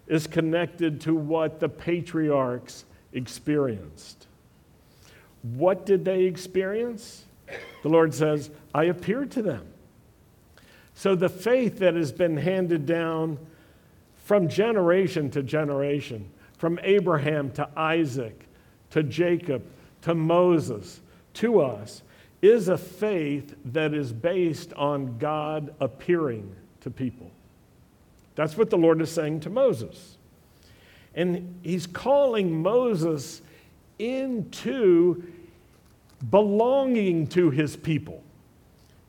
is 0.07 0.27
connected 0.27 1.01
to 1.01 1.15
what 1.15 1.59
the 1.59 1.69
patriarchs 1.69 2.85
experienced. 3.13 4.27
What 5.41 5.85
did 5.85 6.05
they 6.05 6.23
experience? 6.23 7.25
The 7.83 7.89
Lord 7.89 8.13
says, 8.13 8.49
I 8.73 8.85
appeared 8.85 9.31
to 9.31 9.41
them. 9.41 9.65
So 10.93 11.15
the 11.15 11.29
faith 11.29 11.79
that 11.79 11.95
has 11.95 12.11
been 12.11 12.37
handed 12.37 12.85
down 12.85 13.39
from 14.25 14.49
generation 14.49 15.31
to 15.31 15.41
generation, 15.41 16.29
from 16.57 16.79
Abraham 16.83 17.51
to 17.51 17.69
Isaac 17.75 18.45
to 18.91 19.03
Jacob 19.03 19.63
to 20.01 20.13
Moses 20.13 20.99
to 21.35 21.61
us, 21.61 22.01
is 22.41 22.67
a 22.67 22.77
faith 22.77 23.55
that 23.65 23.93
is 23.93 24.11
based 24.13 24.73
on 24.73 25.17
God 25.17 25.73
appearing 25.79 26.53
to 26.81 26.89
people. 26.89 27.31
That's 28.35 28.57
what 28.57 28.69
the 28.69 28.77
Lord 28.77 29.01
is 29.01 29.11
saying 29.11 29.41
to 29.41 29.49
Moses. 29.49 30.17
And 31.15 31.59
he's 31.63 31.87
calling 31.87 32.61
Moses 32.61 33.41
into 33.99 35.23
belonging 36.29 37.27
to 37.27 37.49
his 37.49 37.75
people. 37.75 38.23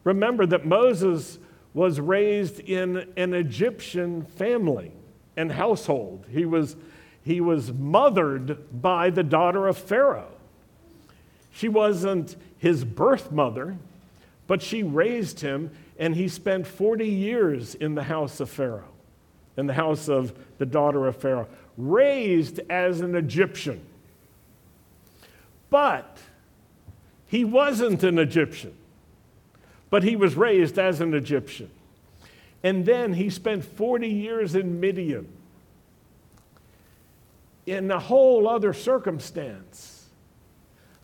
Remember 0.04 0.46
that 0.46 0.66
Moses 0.66 1.38
was 1.72 2.00
raised 2.00 2.60
in 2.60 3.08
an 3.16 3.34
Egyptian 3.34 4.24
family 4.24 4.92
and 5.36 5.52
household. 5.52 6.26
He 6.30 6.44
was, 6.44 6.76
he 7.24 7.40
was 7.40 7.72
mothered 7.72 8.82
by 8.82 9.10
the 9.10 9.22
daughter 9.22 9.68
of 9.68 9.78
Pharaoh. 9.78 10.32
She 11.52 11.68
wasn't 11.68 12.36
his 12.58 12.84
birth 12.84 13.30
mother, 13.30 13.76
but 14.46 14.62
she 14.62 14.82
raised 14.82 15.40
him, 15.40 15.70
and 15.98 16.16
he 16.16 16.28
spent 16.28 16.66
40 16.66 17.06
years 17.06 17.74
in 17.74 17.94
the 17.94 18.02
house 18.02 18.40
of 18.40 18.50
Pharaoh, 18.50 18.88
in 19.56 19.66
the 19.66 19.74
house 19.74 20.08
of 20.08 20.34
the 20.58 20.66
daughter 20.66 21.06
of 21.06 21.16
Pharaoh, 21.16 21.48
raised 21.76 22.60
as 22.68 23.00
an 23.00 23.14
Egyptian. 23.14 23.80
But 25.70 26.18
he 27.26 27.44
wasn't 27.44 28.02
an 28.02 28.18
Egyptian, 28.18 28.74
but 29.88 30.02
he 30.02 30.16
was 30.16 30.34
raised 30.34 30.78
as 30.78 31.00
an 31.00 31.14
Egyptian. 31.14 31.70
And 32.62 32.84
then 32.84 33.14
he 33.14 33.30
spent 33.30 33.64
40 33.64 34.08
years 34.08 34.54
in 34.54 34.80
Midian 34.80 35.28
in 37.66 37.90
a 37.90 37.98
whole 37.98 38.48
other 38.48 38.72
circumstance 38.74 40.00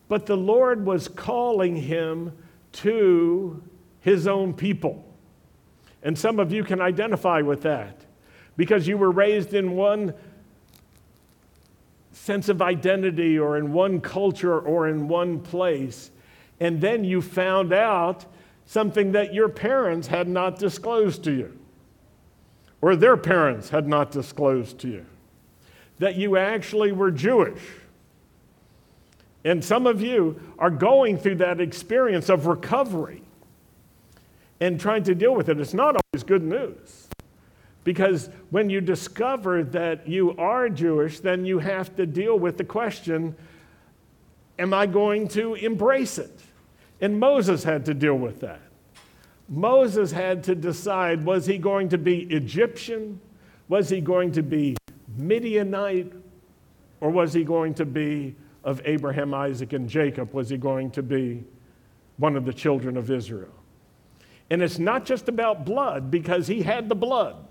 but 0.07 0.25
the 0.25 0.37
Lord 0.37 0.85
was 0.85 1.07
calling 1.07 1.75
him 1.75 2.31
to 2.73 3.61
his 4.01 4.27
own 4.27 4.53
people. 4.53 5.03
And 6.03 6.17
some 6.17 6.39
of 6.39 6.51
you 6.51 6.63
can 6.63 6.79
identify 6.79 7.41
with 7.41 7.63
that 7.63 8.05
because 8.55 8.87
you 8.87 8.97
were 8.97 9.11
raised 9.11 9.53
in 9.53 9.71
one 9.71 10.13
sense 12.17 12.49
of 12.49 12.61
identity 12.61 13.37
or 13.37 13.57
in 13.57 13.71
one 13.71 14.01
culture 14.01 14.59
or 14.59 14.87
in 14.87 15.07
one 15.07 15.39
place. 15.39 16.11
And 16.59 16.81
then 16.81 17.03
you 17.03 17.21
found 17.21 17.71
out 17.71 18.25
something 18.65 19.11
that 19.13 19.33
your 19.33 19.49
parents 19.49 20.07
had 20.07 20.27
not 20.27 20.59
disclosed 20.59 21.23
to 21.23 21.31
you, 21.31 21.57
or 22.81 22.95
their 22.95 23.15
parents 23.15 23.69
had 23.69 23.87
not 23.87 24.11
disclosed 24.11 24.79
to 24.79 24.87
you, 24.89 25.05
that 25.99 26.15
you 26.15 26.35
actually 26.35 26.91
were 26.91 27.11
Jewish 27.11 27.61
and 29.47 29.63
some 29.63 29.87
of 29.87 30.01
you 30.01 30.37
are 30.59 30.69
going 30.69 31.17
through 31.17 31.35
that 31.35 31.61
experience 31.61 32.27
of 32.27 32.47
recovery 32.47 33.23
and 34.59 34.77
trying 34.77 35.03
to 35.03 35.15
deal 35.15 35.33
with 35.33 35.47
it. 35.47 35.57
It's 35.57 35.73
not 35.73 35.95
always 35.95 36.23
good 36.23 36.43
news. 36.43 37.06
Because 37.87 38.29
when 38.49 38.69
you 38.69 38.81
discover 38.81 39.63
that 39.63 40.09
you 40.09 40.35
are 40.35 40.67
Jewish, 40.67 41.21
then 41.21 41.45
you 41.45 41.59
have 41.59 41.95
to 41.95 42.05
deal 42.05 42.37
with 42.37 42.57
the 42.57 42.65
question 42.65 43.33
Am 44.59 44.73
I 44.73 44.87
going 44.87 45.29
to 45.29 45.53
embrace 45.53 46.17
it? 46.17 46.37
And 46.99 47.17
Moses 47.17 47.63
had 47.63 47.85
to 47.85 47.93
deal 47.93 48.15
with 48.15 48.41
that. 48.41 48.59
Moses 49.47 50.11
had 50.11 50.43
to 50.43 50.53
decide 50.53 51.23
was 51.23 51.45
he 51.45 51.57
going 51.57 51.87
to 51.87 51.97
be 51.97 52.23
Egyptian? 52.23 53.21
Was 53.69 53.87
he 53.87 54.01
going 54.01 54.33
to 54.33 54.43
be 54.43 54.75
Midianite? 55.15 56.11
Or 56.99 57.09
was 57.09 57.31
he 57.31 57.45
going 57.45 57.73
to 57.75 57.85
be 57.85 58.35
of 58.65 58.81
Abraham, 58.83 59.33
Isaac, 59.33 59.71
and 59.71 59.87
Jacob 59.87 60.33
was 60.33 60.49
he 60.49 60.57
going 60.57 60.91
to 60.91 61.01
be 61.01 61.45
one 62.17 62.35
of 62.35 62.43
the 62.43 62.53
children 62.53 62.97
of 62.97 63.09
Israel. 63.09 63.55
And 64.49 64.61
it's 64.61 64.77
not 64.77 65.05
just 65.05 65.29
about 65.29 65.63
blood, 65.63 66.11
because 66.11 66.47
he 66.47 66.63
had 66.63 66.89
the 66.89 66.95
blood, 66.95 67.46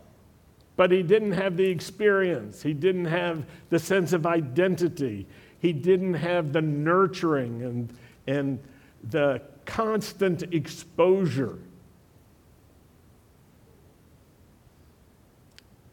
but 0.77 0.91
he 0.91 1.03
didn't 1.03 1.33
have 1.33 1.57
the 1.57 1.67
experience. 1.67 2.63
He 2.63 2.75
didn't 2.75 3.07
have 3.07 3.47
the 3.71 3.79
sense 3.79 4.13
of 4.13 4.27
identity. 4.27 5.27
He 5.59 5.73
didn't 5.73 6.15
have 6.15 6.53
the 6.53 6.61
nurturing 6.61 7.63
and, 7.63 7.93
and 8.27 8.59
the 9.03 9.41
constant 9.65 10.43
exposure. 10.55 11.59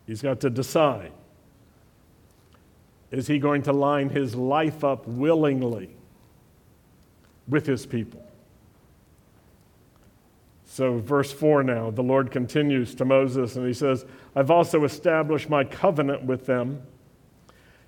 He's 0.05 0.21
got 0.21 0.41
to 0.41 0.49
decide 0.49 1.13
is 3.13 3.27
he 3.27 3.37
going 3.37 3.61
to 3.61 3.71
line 3.71 4.09
his 4.09 4.33
life 4.33 4.83
up 4.83 5.07
willingly 5.07 5.95
with 7.47 7.67
his 7.67 7.85
people? 7.85 8.25
So, 10.73 10.97
verse 10.97 11.31
4 11.31 11.61
now, 11.61 11.91
the 11.91 12.01
Lord 12.01 12.31
continues 12.31 12.95
to 12.95 13.05
Moses 13.05 13.55
and 13.55 13.67
he 13.67 13.75
says, 13.75 14.07
I've 14.35 14.49
also 14.49 14.85
established 14.85 15.47
my 15.47 15.63
covenant 15.63 16.23
with 16.23 16.47
them 16.47 16.81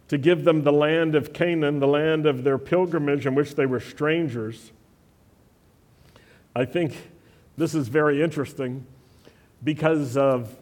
to 0.07 0.19
give 0.19 0.43
them 0.43 0.61
the 0.61 0.71
land 0.71 1.15
of 1.15 1.33
Canaan, 1.33 1.79
the 1.79 1.87
land 1.87 2.27
of 2.27 2.43
their 2.43 2.59
pilgrimage 2.59 3.25
in 3.25 3.33
which 3.33 3.55
they 3.55 3.65
were 3.65 3.79
strangers. 3.79 4.71
I 6.55 6.65
think 6.65 7.09
this 7.57 7.73
is 7.73 7.87
very 7.87 8.21
interesting 8.21 8.85
because 9.63 10.15
of 10.15 10.55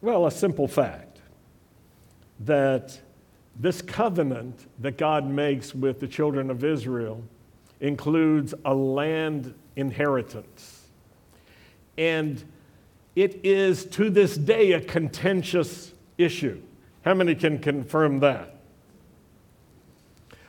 Well, 0.00 0.26
a 0.26 0.30
simple 0.30 0.68
fact 0.68 1.18
that 2.38 3.00
this 3.56 3.82
covenant 3.82 4.68
that 4.78 4.96
God 4.96 5.26
makes 5.26 5.74
with 5.74 5.98
the 5.98 6.06
children 6.06 6.50
of 6.50 6.62
Israel 6.62 7.24
includes 7.82 8.54
a 8.64 8.72
land 8.74 9.52
inheritance. 9.76 10.86
And 11.98 12.42
it 13.14 13.44
is 13.44 13.84
to 13.86 14.08
this 14.08 14.36
day 14.38 14.72
a 14.72 14.80
contentious 14.80 15.92
issue. 16.16 16.62
How 17.04 17.12
many 17.12 17.34
can 17.34 17.58
confirm 17.58 18.20
that? 18.20 18.56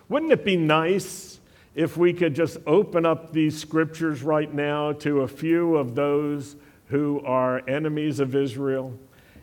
Wouldn't 0.08 0.32
it 0.32 0.46
be 0.46 0.56
nice 0.56 1.40
if 1.76 1.98
we 1.98 2.14
could 2.14 2.36
just 2.36 2.58
open 2.68 3.06
up 3.06 3.34
these 3.34 3.60
scriptures 3.60 4.22
right 4.22 4.54
now 4.54 4.92
to 4.94 5.22
a 5.22 5.28
few 5.28 5.76
of 5.76 5.96
those 5.96 6.56
who 6.88 7.20
are 7.26 7.68
enemies 7.68 8.20
of 8.20 8.36
Israel 8.36 8.98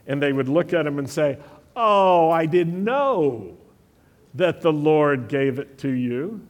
and 0.07 0.23
they 0.23 0.33
would 0.33 0.49
look 0.49 0.73
at 0.73 0.85
them 0.85 0.99
and 0.99 1.11
say, 1.11 1.39
Oh, 1.75 2.31
I 2.31 2.47
didn't 2.47 2.83
know 2.83 3.57
that 4.35 4.61
the 4.61 4.73
Lord 4.73 5.29
gave 5.29 5.59
it 5.59 5.79
to 5.79 5.91
you. 5.91 6.47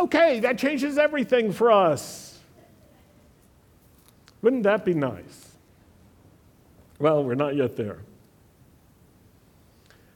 Okay, 0.00 0.40
that 0.40 0.58
changes 0.58 0.98
everything 0.98 1.52
for 1.52 1.70
us. 1.70 2.38
Wouldn't 4.42 4.64
that 4.64 4.84
be 4.84 4.94
nice? 4.94 5.52
Well, 6.98 7.24
we're 7.24 7.34
not 7.34 7.56
yet 7.56 7.76
there. 7.76 7.98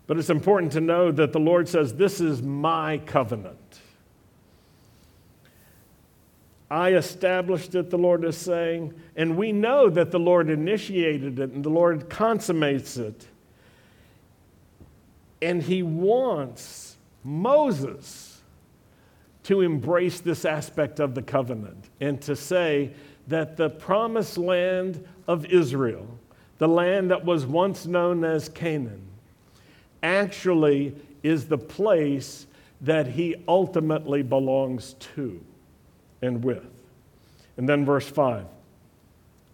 But 0.06 0.18
it's 0.18 0.30
important 0.30 0.72
to 0.72 0.80
know 0.80 1.12
that 1.12 1.32
the 1.32 1.40
Lord 1.40 1.68
says, 1.68 1.94
This 1.94 2.20
is 2.20 2.42
my 2.42 2.98
covenant. 2.98 3.80
I 6.70 6.94
established 6.94 7.74
it, 7.74 7.88
the 7.88 7.98
Lord 7.98 8.24
is 8.24 8.36
saying, 8.36 8.92
and 9.16 9.38
we 9.38 9.52
know 9.52 9.88
that 9.88 10.10
the 10.10 10.18
Lord 10.18 10.50
initiated 10.50 11.38
it 11.38 11.50
and 11.52 11.64
the 11.64 11.70
Lord 11.70 12.10
consummates 12.10 12.98
it. 12.98 13.26
And 15.40 15.62
he 15.62 15.82
wants 15.82 16.96
Moses 17.24 18.27
to 19.48 19.62
embrace 19.62 20.20
this 20.20 20.44
aspect 20.44 21.00
of 21.00 21.14
the 21.14 21.22
covenant 21.22 21.88
and 22.02 22.20
to 22.20 22.36
say 22.36 22.90
that 23.28 23.56
the 23.56 23.70
promised 23.70 24.36
land 24.36 25.02
of 25.26 25.46
Israel, 25.46 26.06
the 26.58 26.68
land 26.68 27.10
that 27.10 27.24
was 27.24 27.46
once 27.46 27.86
known 27.86 28.24
as 28.24 28.50
Canaan, 28.50 29.00
actually 30.02 30.94
is 31.22 31.46
the 31.46 31.56
place 31.56 32.46
that 32.82 33.06
he 33.06 33.36
ultimately 33.48 34.22
belongs 34.22 34.92
to 35.14 35.42
and 36.20 36.44
with. 36.44 36.68
And 37.56 37.66
then 37.66 37.86
verse 37.86 38.06
5 38.06 38.44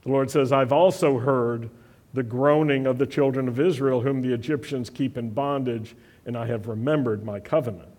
the 0.02 0.08
Lord 0.10 0.28
says, 0.28 0.50
I've 0.50 0.72
also 0.72 1.20
heard 1.20 1.70
the 2.14 2.24
groaning 2.24 2.88
of 2.88 2.98
the 2.98 3.06
children 3.06 3.46
of 3.46 3.60
Israel, 3.60 4.00
whom 4.00 4.22
the 4.22 4.34
Egyptians 4.34 4.90
keep 4.90 5.16
in 5.16 5.30
bondage, 5.30 5.94
and 6.26 6.36
I 6.36 6.46
have 6.46 6.66
remembered 6.66 7.24
my 7.24 7.38
covenant. 7.38 7.93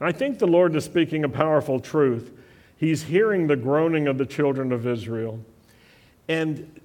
I 0.00 0.12
think 0.12 0.38
the 0.38 0.46
Lord 0.46 0.74
is 0.76 0.84
speaking 0.84 1.24
a 1.24 1.28
powerful 1.28 1.78
truth. 1.78 2.32
He's 2.76 3.02
hearing 3.02 3.46
the 3.46 3.56
groaning 3.56 4.08
of 4.08 4.16
the 4.16 4.24
children 4.24 4.72
of 4.72 4.86
Israel. 4.86 5.40
And 6.28 6.80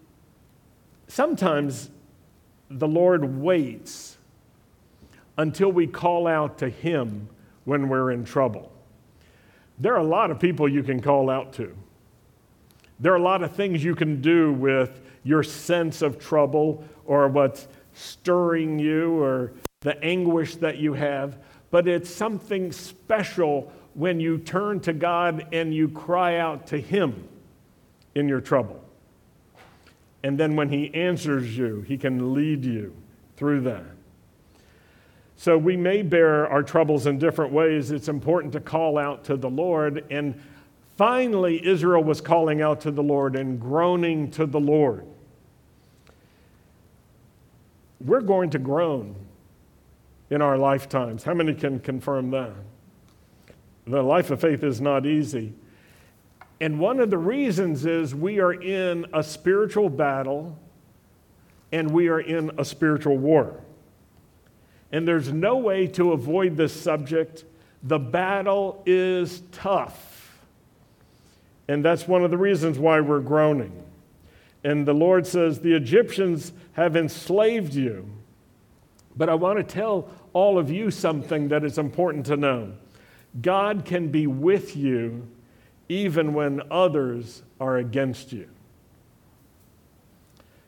sometimes 1.07 1.89
the 2.69 2.87
Lord 2.87 3.41
waits 3.41 4.17
until 5.37 5.71
we 5.71 5.87
call 5.87 6.27
out 6.27 6.57
to 6.57 6.69
Him 6.69 7.29
when 7.63 7.87
we're 7.87 8.11
in 8.11 8.25
trouble. 8.25 8.71
There 9.79 9.93
are 9.93 9.99
a 9.99 10.03
lot 10.03 10.31
of 10.31 10.39
people 10.39 10.67
you 10.67 10.83
can 10.83 11.01
call 11.01 11.29
out 11.29 11.53
to. 11.53 11.75
There 12.99 13.13
are 13.13 13.17
a 13.17 13.21
lot 13.21 13.43
of 13.43 13.53
things 13.53 13.83
you 13.83 13.95
can 13.95 14.21
do 14.21 14.53
with 14.53 15.01
your 15.23 15.43
sense 15.43 16.01
of 16.01 16.19
trouble 16.19 16.83
or 17.05 17.27
what's 17.27 17.67
stirring 17.93 18.79
you 18.79 19.21
or 19.21 19.53
the 19.81 20.01
anguish 20.03 20.55
that 20.57 20.77
you 20.77 20.93
have, 20.93 21.37
but 21.71 21.87
it's 21.87 22.09
something 22.09 22.71
special 22.71 23.71
when 23.93 24.19
you 24.19 24.37
turn 24.37 24.79
to 24.81 24.93
God 24.93 25.47
and 25.53 25.73
you 25.73 25.89
cry 25.89 26.37
out 26.37 26.67
to 26.67 26.79
Him 26.79 27.27
in 28.13 28.27
your 28.27 28.41
trouble. 28.41 28.83
And 30.23 30.37
then 30.37 30.55
when 30.55 30.69
He 30.69 30.93
answers 30.93 31.57
you, 31.57 31.81
He 31.81 31.97
can 31.97 32.33
lead 32.33 32.65
you 32.65 32.95
through 33.37 33.61
that. 33.61 33.83
So 35.37 35.57
we 35.57 35.75
may 35.75 36.01
bear 36.01 36.47
our 36.47 36.63
troubles 36.63 37.07
in 37.07 37.19
different 37.19 37.51
ways. 37.51 37.91
It's 37.91 38.07
important 38.07 38.53
to 38.53 38.61
call 38.61 38.97
out 38.97 39.25
to 39.25 39.35
the 39.35 39.49
Lord. 39.49 40.05
And 40.09 40.41
finally, 40.97 41.65
Israel 41.65 42.03
was 42.03 42.21
calling 42.21 42.61
out 42.61 42.81
to 42.81 42.91
the 42.91 43.03
Lord 43.03 43.35
and 43.35 43.59
groaning 43.59 44.31
to 44.31 44.45
the 44.45 44.59
Lord 44.59 45.05
we're 48.05 48.21
going 48.21 48.51
to 48.51 48.59
groan 48.59 49.15
in 50.35 50.41
our 50.41 50.57
lifetimes. 50.57 51.23
How 51.23 51.33
many 51.33 51.53
can 51.53 51.79
confirm 51.79 52.29
that? 52.31 52.51
The 53.87 54.03
life 54.03 54.31
of 54.31 54.41
faith 54.41 54.63
is 54.63 54.81
not 54.81 55.05
easy. 55.05 55.53
And 56.59 56.79
one 56.79 56.99
of 56.99 57.09
the 57.09 57.17
reasons 57.17 57.85
is 57.85 58.13
we 58.13 58.39
are 58.39 58.53
in 58.53 59.05
a 59.13 59.23
spiritual 59.23 59.89
battle 59.89 60.59
and 61.71 61.89
we 61.91 62.09
are 62.09 62.19
in 62.19 62.51
a 62.57 62.65
spiritual 62.65 63.17
war. 63.17 63.61
And 64.91 65.07
there's 65.07 65.31
no 65.31 65.57
way 65.57 65.87
to 65.87 66.11
avoid 66.11 66.57
this 66.57 66.73
subject. 66.79 67.45
The 67.83 67.99
battle 67.99 68.83
is 68.85 69.41
tough. 69.51 70.37
And 71.67 71.83
that's 71.83 72.07
one 72.07 72.23
of 72.23 72.31
the 72.31 72.37
reasons 72.37 72.77
why 72.77 72.99
we're 72.99 73.19
groaning. 73.21 73.83
And 74.63 74.85
the 74.85 74.93
Lord 74.93 75.25
says, 75.25 75.59
The 75.59 75.73
Egyptians 75.73 76.51
have 76.73 76.95
enslaved 76.95 77.73
you. 77.73 78.09
But 79.15 79.29
I 79.29 79.35
want 79.35 79.57
to 79.57 79.63
tell 79.63 80.09
all 80.35 80.59
of 80.59 80.69
you 80.69 80.91
something 80.91 81.47
that 81.47 81.63
is 81.63 81.77
important 81.77 82.25
to 82.25 82.35
know 82.35 82.73
God 83.41 83.85
can 83.85 84.09
be 84.09 84.27
with 84.27 84.75
you 84.75 85.27
even 85.87 86.33
when 86.33 86.61
others 86.69 87.41
are 87.59 87.77
against 87.77 88.31
you. 88.33 88.49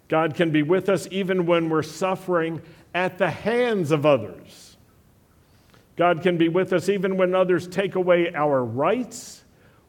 God 0.08 0.36
can 0.36 0.52
be 0.52 0.64
with 0.64 0.88
us 0.88 1.08
even 1.12 1.46
when 1.46 1.70
we're 1.70 1.84
suffering 1.84 2.62
at 2.96 3.18
the 3.18 3.30
hands 3.30 3.92
of 3.92 4.06
others. 4.06 4.78
God 5.98 6.22
can 6.22 6.38
be 6.38 6.48
with 6.48 6.72
us 6.72 6.88
even 6.88 7.18
when 7.18 7.36
others 7.36 7.68
take 7.68 7.96
away 7.96 8.34
our 8.34 8.64
rights 8.64 9.44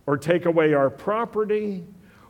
or 0.07 0.17
take 0.17 0.45
away 0.45 0.75
our 0.75 0.91
property 0.91 1.85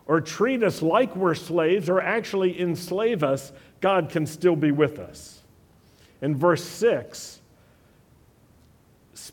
or 0.07 0.21
treat 0.21 0.63
us 0.63 0.83
like 0.83 1.17
we're 1.17 1.35
slaves 1.35 1.89
or 1.89 2.01
actually 2.01 2.61
enslave 2.61 3.23
us, 3.23 3.53
God 3.81 4.11
can 4.11 4.27
still 4.27 4.57
be 4.57 4.71
with 4.71 4.99
us. 4.99 5.43
In 6.21 6.37
verse 6.37 6.65
6 6.65 7.38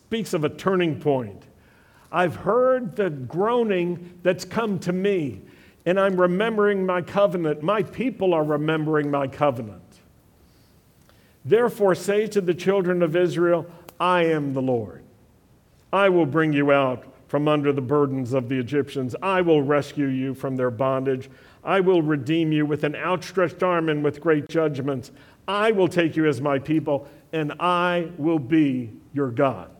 speaks 0.06 0.34
of 0.34 0.44
a 0.44 0.48
turning 0.48 1.00
point. 1.00 1.42
I've 2.12 2.36
heard 2.36 2.94
the 2.94 3.10
groaning 3.10 4.20
that's 4.22 4.44
come 4.44 4.78
to 4.80 4.92
me, 4.92 5.42
and 5.84 5.98
I'm 5.98 6.20
remembering 6.20 6.86
my 6.86 7.02
covenant. 7.02 7.60
My 7.60 7.82
people 7.82 8.32
are 8.32 8.44
remembering 8.44 9.10
my 9.10 9.26
covenant. 9.26 9.82
Therefore, 11.44 11.96
say 11.96 12.28
to 12.28 12.40
the 12.40 12.54
children 12.54 13.02
of 13.02 13.16
Israel, 13.16 13.66
I 13.98 14.26
am 14.26 14.54
the 14.54 14.62
Lord. 14.62 15.02
I 15.92 16.08
will 16.08 16.26
bring 16.26 16.52
you 16.52 16.70
out 16.70 17.04
from 17.26 17.48
under 17.48 17.72
the 17.72 17.80
burdens 17.80 18.32
of 18.32 18.48
the 18.48 18.60
Egyptians. 18.60 19.16
I 19.20 19.40
will 19.40 19.62
rescue 19.62 20.06
you 20.06 20.34
from 20.34 20.54
their 20.54 20.70
bondage. 20.70 21.28
I 21.64 21.80
will 21.80 22.00
redeem 22.00 22.52
you 22.52 22.64
with 22.64 22.84
an 22.84 22.94
outstretched 22.94 23.64
arm 23.64 23.88
and 23.88 24.04
with 24.04 24.20
great 24.20 24.48
judgments. 24.48 25.10
I 25.48 25.72
will 25.72 25.88
take 25.88 26.14
you 26.14 26.28
as 26.28 26.40
my 26.40 26.60
people, 26.60 27.08
and 27.32 27.54
I 27.58 28.10
will 28.18 28.38
be 28.38 28.92
your 29.12 29.32
God. 29.32 29.70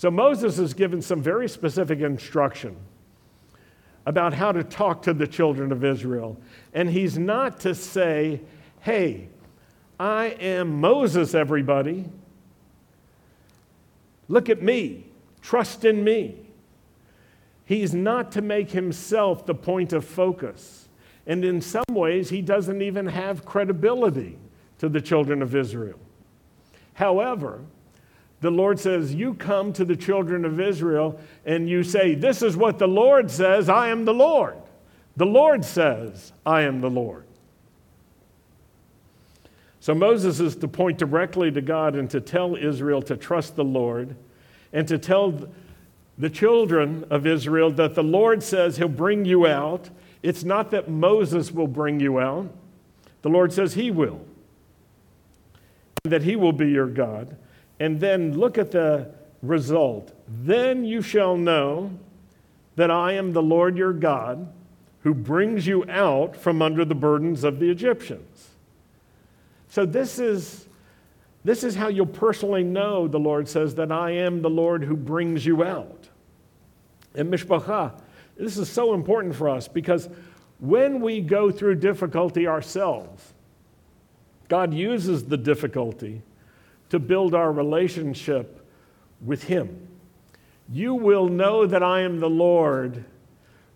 So 0.00 0.10
Moses 0.10 0.58
is 0.58 0.72
given 0.72 1.02
some 1.02 1.20
very 1.20 1.46
specific 1.46 2.00
instruction 2.00 2.74
about 4.06 4.32
how 4.32 4.50
to 4.50 4.64
talk 4.64 5.02
to 5.02 5.12
the 5.12 5.26
children 5.26 5.72
of 5.72 5.84
Israel. 5.84 6.38
And 6.72 6.88
he's 6.88 7.18
not 7.18 7.60
to 7.60 7.74
say, 7.74 8.40
hey, 8.80 9.28
I 9.98 10.28
am 10.40 10.80
Moses, 10.80 11.34
everybody. 11.34 12.06
Look 14.26 14.48
at 14.48 14.62
me. 14.62 15.04
Trust 15.42 15.84
in 15.84 16.02
me. 16.02 16.46
He's 17.66 17.92
not 17.92 18.32
to 18.32 18.40
make 18.40 18.70
himself 18.70 19.44
the 19.44 19.54
point 19.54 19.92
of 19.92 20.06
focus. 20.06 20.88
And 21.26 21.44
in 21.44 21.60
some 21.60 21.84
ways, 21.90 22.30
he 22.30 22.40
doesn't 22.40 22.80
even 22.80 23.06
have 23.06 23.44
credibility 23.44 24.38
to 24.78 24.88
the 24.88 25.02
children 25.02 25.42
of 25.42 25.54
Israel. 25.54 25.98
However, 26.94 27.60
the 28.40 28.50
Lord 28.50 28.80
says, 28.80 29.14
You 29.14 29.34
come 29.34 29.72
to 29.74 29.84
the 29.84 29.96
children 29.96 30.44
of 30.44 30.60
Israel 30.60 31.20
and 31.44 31.68
you 31.68 31.82
say, 31.82 32.14
This 32.14 32.42
is 32.42 32.56
what 32.56 32.78
the 32.78 32.88
Lord 32.88 33.30
says, 33.30 33.68
I 33.68 33.88
am 33.88 34.04
the 34.04 34.14
Lord. 34.14 34.56
The 35.16 35.26
Lord 35.26 35.64
says, 35.64 36.32
I 36.46 36.62
am 36.62 36.80
the 36.80 36.90
Lord. 36.90 37.24
So 39.80 39.94
Moses 39.94 40.40
is 40.40 40.56
to 40.56 40.68
point 40.68 40.98
directly 40.98 41.50
to 41.50 41.60
God 41.60 41.94
and 41.94 42.08
to 42.10 42.20
tell 42.20 42.54
Israel 42.54 43.02
to 43.02 43.16
trust 43.16 43.56
the 43.56 43.64
Lord 43.64 44.14
and 44.72 44.86
to 44.88 44.98
tell 44.98 45.48
the 46.18 46.30
children 46.30 47.04
of 47.10 47.26
Israel 47.26 47.70
that 47.72 47.94
the 47.94 48.02
Lord 48.02 48.42
says 48.42 48.76
he'll 48.76 48.88
bring 48.88 49.24
you 49.24 49.46
out. 49.46 49.88
It's 50.22 50.44
not 50.44 50.70
that 50.70 50.90
Moses 50.90 51.50
will 51.50 51.66
bring 51.66 51.98
you 51.98 52.20
out, 52.20 52.50
the 53.22 53.30
Lord 53.30 53.52
says 53.52 53.74
he 53.74 53.90
will. 53.90 54.20
that 56.04 56.22
he 56.22 56.36
will 56.36 56.52
be 56.52 56.70
your 56.70 56.86
God. 56.86 57.36
And 57.80 57.98
then 57.98 58.38
look 58.38 58.58
at 58.58 58.70
the 58.70 59.10
result. 59.42 60.12
Then 60.28 60.84
you 60.84 61.02
shall 61.02 61.36
know 61.36 61.90
that 62.76 62.90
I 62.90 63.14
am 63.14 63.32
the 63.32 63.42
Lord 63.42 63.76
your 63.76 63.92
God 63.92 64.46
who 65.02 65.14
brings 65.14 65.66
you 65.66 65.84
out 65.88 66.36
from 66.36 66.62
under 66.62 66.84
the 66.84 66.94
burdens 66.94 67.42
of 67.42 67.58
the 67.58 67.70
Egyptians. 67.70 68.50
So 69.68 69.86
this 69.86 70.18
is 70.18 70.66
this 71.42 71.64
is 71.64 71.74
how 71.74 71.88
you'll 71.88 72.06
personally 72.06 72.62
know, 72.62 73.08
the 73.08 73.18
Lord 73.18 73.48
says, 73.48 73.74
that 73.76 73.90
I 73.90 74.10
am 74.10 74.42
the 74.42 74.50
Lord 74.50 74.84
who 74.84 74.94
brings 74.94 75.46
you 75.46 75.64
out. 75.64 76.08
And 77.14 77.32
mishpacha, 77.32 77.92
this 78.36 78.58
is 78.58 78.68
so 78.68 78.92
important 78.92 79.34
for 79.34 79.48
us 79.48 79.66
because 79.66 80.08
when 80.58 81.00
we 81.00 81.22
go 81.22 81.50
through 81.50 81.76
difficulty 81.76 82.46
ourselves, 82.46 83.32
God 84.48 84.74
uses 84.74 85.24
the 85.24 85.38
difficulty 85.38 86.20
to 86.90 86.98
build 86.98 87.34
our 87.34 87.50
relationship 87.50 88.66
with 89.24 89.44
Him. 89.44 89.88
You 90.72 90.94
will 90.94 91.28
know 91.28 91.66
that 91.66 91.82
I 91.82 92.02
am 92.02 92.20
the 92.20 92.30
Lord 92.30 93.04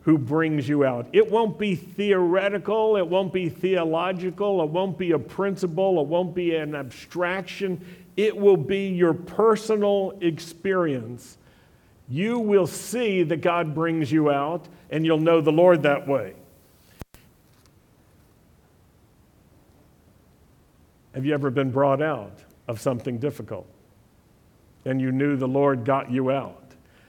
who 0.03 0.18
brings 0.18 0.68
you 0.68 0.85
out. 0.85 1.07
It 1.12 1.31
won't 1.31 1.59
be 1.59 1.74
theoretical, 1.74 2.96
it 2.96 3.07
won't 3.07 3.33
be 3.33 3.48
theological, 3.48 4.62
it 4.62 4.68
won't 4.68 4.98
be 4.98 5.12
a 5.12 5.18
principle, 5.18 6.00
it 6.00 6.07
won't 6.07 6.35
be 6.35 6.55
an 6.55 6.74
abstraction. 6.74 7.81
It 8.16 8.37
will 8.37 8.59
be 8.59 8.88
your 8.88 9.14
personal 9.14 10.16
experience. 10.20 11.38
You 12.09 12.38
will 12.38 12.66
see 12.66 13.22
that 13.24 13.38
God 13.38 13.74
brings 13.74 14.12
you 14.12 14.31
out, 14.31 14.68
and 14.90 15.05
you'll 15.05 15.18
know 15.18 15.40
the 15.40 15.50
Lord 15.50 15.83
that 15.83 16.07
way. 16.07 16.35
Have 21.14 21.24
you 21.24 21.33
ever 21.33 21.50
been 21.50 21.70
brought 21.70 22.03
out 22.03 22.43
of 22.66 22.81
something 22.81 23.18
difficult 23.18 23.66
and 24.85 25.00
you 25.00 25.12
knew 25.12 25.37
the 25.37 25.48
Lord 25.48 25.85
got 25.85 26.11
you 26.11 26.31
out? 26.31 26.61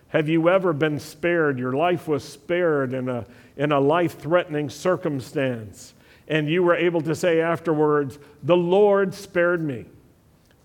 Have 0.10 0.30
you 0.30 0.50
ever 0.50 0.72
been 0.72 1.00
spared? 1.00 1.60
Your 1.60 1.74
life 1.74 2.08
was 2.08 2.24
spared 2.24 2.94
in 2.94 3.10
a, 3.10 3.26
in 3.58 3.72
a 3.72 3.80
life 3.80 4.20
threatening 4.20 4.70
circumstance, 4.70 5.94
and 6.28 6.50
you 6.50 6.64
were 6.64 6.76
able 6.76 7.02
to 7.02 7.16
say 7.16 7.42
afterwards, 7.42 8.18
The 8.44 8.56
Lord 8.56 9.14
spared 9.14 9.62
me. 9.62 9.86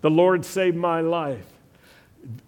The 0.01 0.09
Lord 0.09 0.45
saved 0.45 0.77
my 0.77 1.01
life. 1.01 1.45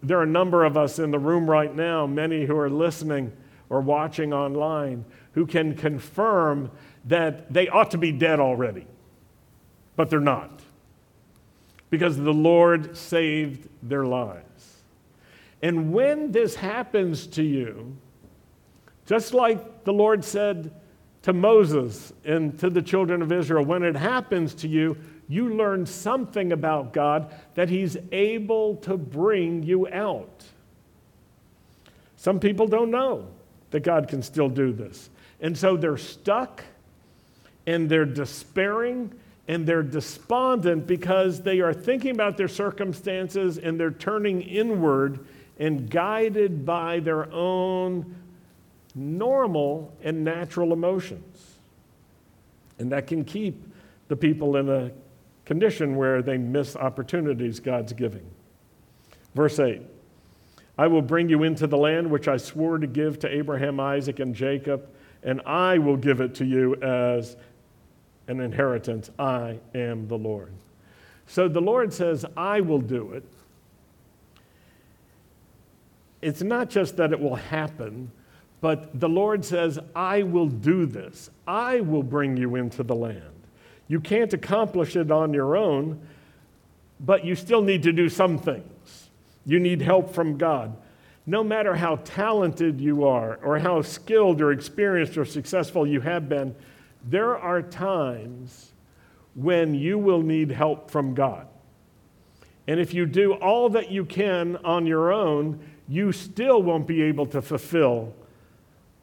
There 0.02 0.20
are 0.20 0.24
a 0.24 0.28
number 0.28 0.64
of 0.64 0.78
us 0.78 0.98
in 1.00 1.12
the 1.12 1.20
room 1.20 1.50
right 1.50 1.76
now, 1.76 2.08
many 2.08 2.46
who 2.46 2.58
are 2.58 2.70
listening 2.70 3.32
or 3.70 3.82
watching 3.82 4.34
online, 4.34 5.04
who 5.34 5.46
can 5.46 5.76
confirm 5.76 6.72
that 7.06 7.52
they 7.52 7.68
ought 7.68 7.92
to 7.92 7.98
be 7.98 8.12
dead 8.12 8.40
already, 8.40 8.88
but 9.96 10.10
they're 10.10 10.20
not 10.20 10.63
because 11.94 12.18
the 12.18 12.34
Lord 12.34 12.98
saved 12.98 13.70
their 13.84 14.04
lives. 14.04 14.82
And 15.62 15.94
when 15.94 16.32
this 16.32 16.56
happens 16.56 17.28
to 17.28 17.44
you, 17.44 17.96
just 19.06 19.36
like 19.36 19.84
the 19.84 19.94
Lord 19.94 20.26
said 20.26 20.74
to 21.22 21.34
Moses 21.34 22.12
and 22.26 22.58
to 22.58 22.72
the 22.72 22.82
children 22.82 23.22
of 23.22 23.32
Israel, 23.32 23.64
when 23.64 23.84
it 23.84 23.96
happens 23.96 24.56
to 24.56 24.68
you, 24.68 24.98
you 25.30 25.54
learn 25.54 25.86
something 25.86 26.52
about 26.52 26.94
God 26.94 27.32
that 27.54 27.70
He's 27.70 27.96
able 28.12 28.78
to 28.78 28.98
bring 28.98 29.62
you 29.62 29.88
out. 29.90 30.46
Some 32.18 32.40
people 32.40 32.66
don't 32.66 32.90
know 32.90 33.28
that 33.70 33.82
God 33.82 34.08
can 34.08 34.24
still 34.24 34.50
do 34.50 34.74
this. 34.74 35.12
And 35.42 35.56
so 35.56 35.78
they're 35.78 35.98
stuck 35.98 36.64
and 37.68 37.88
they're 37.88 38.04
despairing 38.04 39.14
and 39.48 39.66
they're 39.68 39.84
despondent 39.84 40.88
because 40.88 41.42
they 41.42 41.60
are 41.60 41.74
thinking 41.74 42.12
about 42.12 42.38
their 42.38 42.48
circumstances 42.48 43.58
and 43.58 43.80
they're 43.80 43.92
turning 43.92 44.42
inward 44.42 45.26
and 45.60 45.90
guided 45.90 46.66
by 46.66 47.00
their 47.00 47.32
own 47.32 48.16
normal 48.96 49.94
and 50.02 50.24
natural 50.24 50.72
emotions. 50.72 51.58
And 52.80 52.92
that 52.92 53.08
can 53.08 53.24
keep 53.24 53.64
the 54.08 54.16
people 54.16 54.56
in 54.58 54.70
a 54.70 54.92
condition 55.46 55.96
where 55.96 56.22
they 56.22 56.38
miss 56.38 56.76
opportunities 56.76 57.60
God's 57.60 57.94
giving. 57.94 58.26
Verse 59.36 59.60
8 59.60 59.82
I 60.78 60.88
will 60.88 61.02
bring 61.02 61.30
you 61.30 61.44
into 61.44 61.68
the 61.68 61.78
land 61.78 62.10
which 62.10 62.28
I 62.28 62.38
swore 62.38 62.78
to 62.78 62.88
give 62.88 63.20
to 63.20 63.30
Abraham, 63.30 63.80
Isaac, 63.80 64.20
and 64.20 64.34
Jacob, 64.34 64.90
and 65.22 65.42
I 65.46 65.78
will 65.78 65.98
give 65.98 66.20
it 66.20 66.34
to 66.36 66.46
you 66.46 66.76
as 66.76 67.36
an 68.28 68.40
inheritance. 68.40 69.10
I 69.20 69.60
am 69.76 70.08
the 70.08 70.18
Lord. 70.18 70.52
So 71.28 71.48
the 71.48 71.62
Lord 71.62 71.94
says, 71.94 72.26
I 72.36 72.62
will 72.62 72.82
do 72.82 73.14
it. 73.14 73.24
It's 76.22 76.42
not 76.42 76.70
just 76.70 76.98
that 76.98 77.12
it 77.12 77.20
will 77.20 77.36
happen, 77.36 78.12
but 78.62 78.98
the 78.98 79.10
Lord 79.10 79.44
says, 79.44 79.78
I 79.94 80.24
will 80.24 80.48
do 80.48 80.86
this. 80.86 81.30
I 81.46 81.82
will 81.82 82.04
bring 82.04 82.38
you 82.38 82.56
into 82.56 82.82
the 82.84 82.96
land. 82.96 83.22
You 83.90 84.00
can't 84.00 84.34
accomplish 84.34 84.96
it 84.96 85.12
on 85.12 85.34
your 85.34 85.58
own, 85.58 86.00
but 87.00 87.26
you 87.26 87.36
still 87.36 87.62
need 87.62 87.84
to 87.84 87.92
do 87.92 88.08
some 88.08 88.38
things. 88.38 89.10
You 89.46 89.60
need 89.60 89.82
help 89.82 90.14
from 90.14 90.38
God. 90.38 90.78
No 91.26 91.44
matter 91.44 91.76
how 91.76 91.98
talented 91.98 92.80
you 92.80 93.06
are, 93.06 93.38
or 93.44 93.60
how 93.60 93.82
skilled 93.82 94.42
or 94.42 94.52
experienced 94.52 95.18
or 95.18 95.26
successful 95.26 95.86
you 95.86 96.00
have 96.02 96.30
been, 96.30 96.56
there 97.04 97.38
are 97.38 97.62
times 97.62 98.72
when 99.36 99.74
you 99.74 99.98
will 99.98 100.22
need 100.22 100.52
help 100.52 100.92
from 100.92 101.14
God. 101.14 101.48
And 102.68 102.80
if 102.80 102.94
you 102.94 103.06
do 103.06 103.34
all 103.34 103.70
that 103.70 103.92
you 103.92 104.06
can 104.06 104.58
on 104.58 104.86
your 104.86 105.12
own, 105.12 105.60
you 105.88 106.12
still 106.12 106.62
won't 106.62 106.88
be 106.88 107.02
able 107.04 107.26
to 107.28 107.42
fulfill 107.42 108.14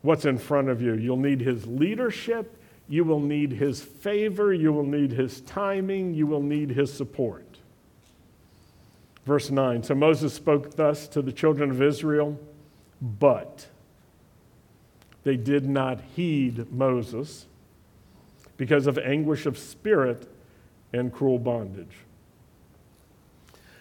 what's 0.02 0.24
in 0.24 0.38
front 0.38 0.68
of 0.68 0.80
you. 0.80 0.94
You'll 0.94 1.18
need 1.18 1.40
His 1.40 1.66
leadership, 1.66 2.56
you 2.88 3.04
will 3.04 3.20
need 3.20 3.52
His 3.52 3.82
favor, 3.82 4.52
you 4.52 4.72
will 4.72 4.86
need 4.86 5.12
His 5.12 5.42
timing, 5.42 6.14
you 6.14 6.26
will 6.26 6.42
need 6.42 6.70
His 6.70 6.92
support. 6.92 7.44
Verse 9.26 9.50
9 9.50 9.82
So 9.82 9.94
Moses 9.94 10.32
spoke 10.32 10.76
thus 10.76 11.06
to 11.08 11.20
the 11.20 11.32
children 11.32 11.70
of 11.70 11.82
Israel, 11.82 12.40
but 13.02 13.66
they 15.22 15.36
did 15.36 15.68
not 15.68 16.00
heed 16.16 16.72
Moses 16.72 17.44
because 18.61 18.87
of 18.87 18.99
anguish 18.99 19.46
of 19.46 19.57
spirit 19.57 20.31
and 20.92 21.11
cruel 21.11 21.38
bondage. 21.38 21.96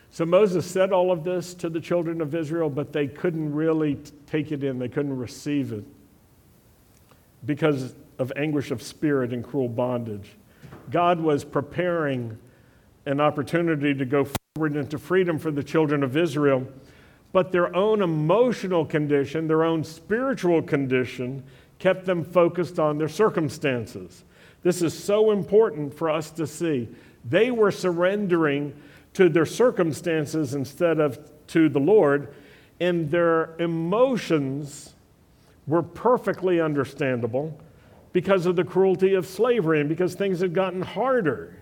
So 0.09 0.25
Moses 0.25 0.65
said 0.65 0.93
all 0.93 1.11
of 1.11 1.25
this 1.25 1.53
to 1.55 1.67
the 1.67 1.81
children 1.81 2.21
of 2.21 2.33
Israel, 2.33 2.69
but 2.69 2.93
they 2.93 3.05
couldn't 3.05 3.53
really 3.53 3.99
take 4.25 4.53
it 4.53 4.63
in, 4.63 4.79
they 4.79 4.87
couldn't 4.87 5.17
receive 5.17 5.73
it 5.73 5.83
because 7.45 7.93
of 8.19 8.31
anguish 8.37 8.71
of 8.71 8.81
spirit 8.81 9.33
and 9.33 9.43
cruel 9.43 9.67
bondage. 9.67 10.29
God 10.89 11.19
was 11.19 11.43
preparing 11.43 12.37
an 13.05 13.19
opportunity 13.19 13.93
to 13.93 14.05
go 14.05 14.27
forward 14.55 14.77
into 14.77 14.97
freedom 14.97 15.37
for 15.37 15.51
the 15.51 15.61
children 15.61 16.03
of 16.03 16.15
Israel, 16.15 16.65
but 17.33 17.51
their 17.51 17.75
own 17.75 18.01
emotional 18.01 18.85
condition, 18.85 19.45
their 19.45 19.65
own 19.65 19.83
spiritual 19.83 20.61
condition, 20.61 21.43
kept 21.79 22.05
them 22.05 22.23
focused 22.23 22.79
on 22.79 22.97
their 22.97 23.09
circumstances. 23.09 24.23
This 24.63 24.81
is 24.81 24.97
so 24.97 25.31
important 25.31 25.93
for 25.93 26.09
us 26.09 26.31
to 26.31 26.45
see. 26.45 26.89
They 27.23 27.51
were 27.51 27.71
surrendering 27.71 28.73
to 29.13 29.29
their 29.29 29.45
circumstances 29.45 30.53
instead 30.53 30.99
of 30.99 31.19
to 31.47 31.69
the 31.69 31.79
Lord, 31.79 32.33
and 32.79 33.09
their 33.09 33.55
emotions 33.59 34.93
were 35.67 35.83
perfectly 35.83 36.59
understandable 36.59 37.59
because 38.11 38.45
of 38.45 38.55
the 38.55 38.63
cruelty 38.63 39.13
of 39.13 39.25
slavery 39.25 39.79
and 39.79 39.89
because 39.89 40.15
things 40.15 40.39
had 40.39 40.53
gotten 40.53 40.81
harder. 40.81 41.55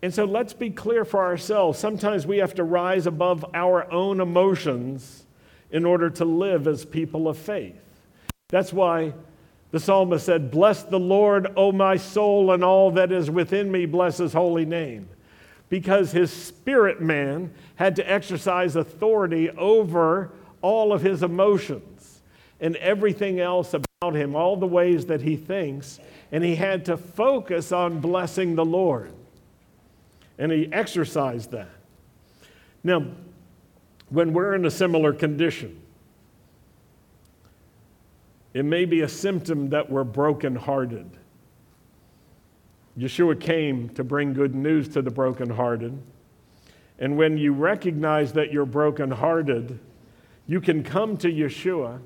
And 0.00 0.14
so 0.14 0.24
let's 0.24 0.52
be 0.52 0.70
clear 0.70 1.04
for 1.04 1.24
ourselves. 1.24 1.78
Sometimes 1.78 2.26
we 2.26 2.38
have 2.38 2.54
to 2.54 2.64
rise 2.64 3.06
above 3.06 3.44
our 3.52 3.90
own 3.92 4.20
emotions 4.20 5.24
in 5.70 5.84
order 5.84 6.08
to 6.08 6.24
live 6.24 6.68
as 6.68 6.84
people 6.84 7.28
of 7.28 7.36
faith. 7.36 7.80
That's 8.48 8.72
why 8.72 9.12
the 9.70 9.80
psalmist 9.80 10.24
said, 10.24 10.50
Bless 10.50 10.82
the 10.82 10.98
Lord, 10.98 11.52
O 11.56 11.72
my 11.72 11.96
soul, 11.96 12.52
and 12.52 12.64
all 12.64 12.90
that 12.92 13.12
is 13.12 13.30
within 13.30 13.70
me, 13.70 13.86
bless 13.86 14.18
his 14.18 14.32
holy 14.32 14.64
name. 14.64 15.08
Because 15.68 16.12
his 16.12 16.32
spirit 16.32 17.02
man 17.02 17.52
had 17.76 17.96
to 17.96 18.10
exercise 18.10 18.76
authority 18.76 19.50
over 19.50 20.32
all 20.62 20.92
of 20.92 21.02
his 21.02 21.22
emotions 21.22 22.22
and 22.60 22.76
everything 22.76 23.40
else 23.40 23.74
about 23.74 24.14
him, 24.14 24.34
all 24.34 24.56
the 24.56 24.66
ways 24.66 25.06
that 25.06 25.20
he 25.20 25.36
thinks, 25.36 26.00
and 26.32 26.42
he 26.42 26.56
had 26.56 26.86
to 26.86 26.96
focus 26.96 27.70
on 27.70 28.00
blessing 28.00 28.54
the 28.54 28.64
Lord. 28.64 29.12
And 30.38 30.50
he 30.50 30.72
exercised 30.72 31.50
that. 31.50 31.70
Now, 32.82 33.04
when 34.08 34.32
we're 34.32 34.54
in 34.54 34.64
a 34.64 34.70
similar 34.70 35.12
condition, 35.12 35.80
it 38.58 38.64
may 38.64 38.84
be 38.84 39.02
a 39.02 39.08
symptom 39.08 39.70
that 39.70 39.88
we're 39.88 40.02
brokenhearted. 40.02 41.08
Yeshua 42.98 43.40
came 43.40 43.88
to 43.90 44.02
bring 44.02 44.32
good 44.32 44.52
news 44.52 44.88
to 44.88 45.00
the 45.00 45.12
brokenhearted, 45.12 45.96
And 46.98 47.16
when 47.16 47.38
you 47.38 47.52
recognize 47.52 48.32
that 48.32 48.52
you're 48.52 48.66
brokenhearted, 48.66 49.78
you 50.48 50.60
can 50.60 50.82
come 50.82 51.16
to 51.18 51.32
Yeshua 51.32 52.00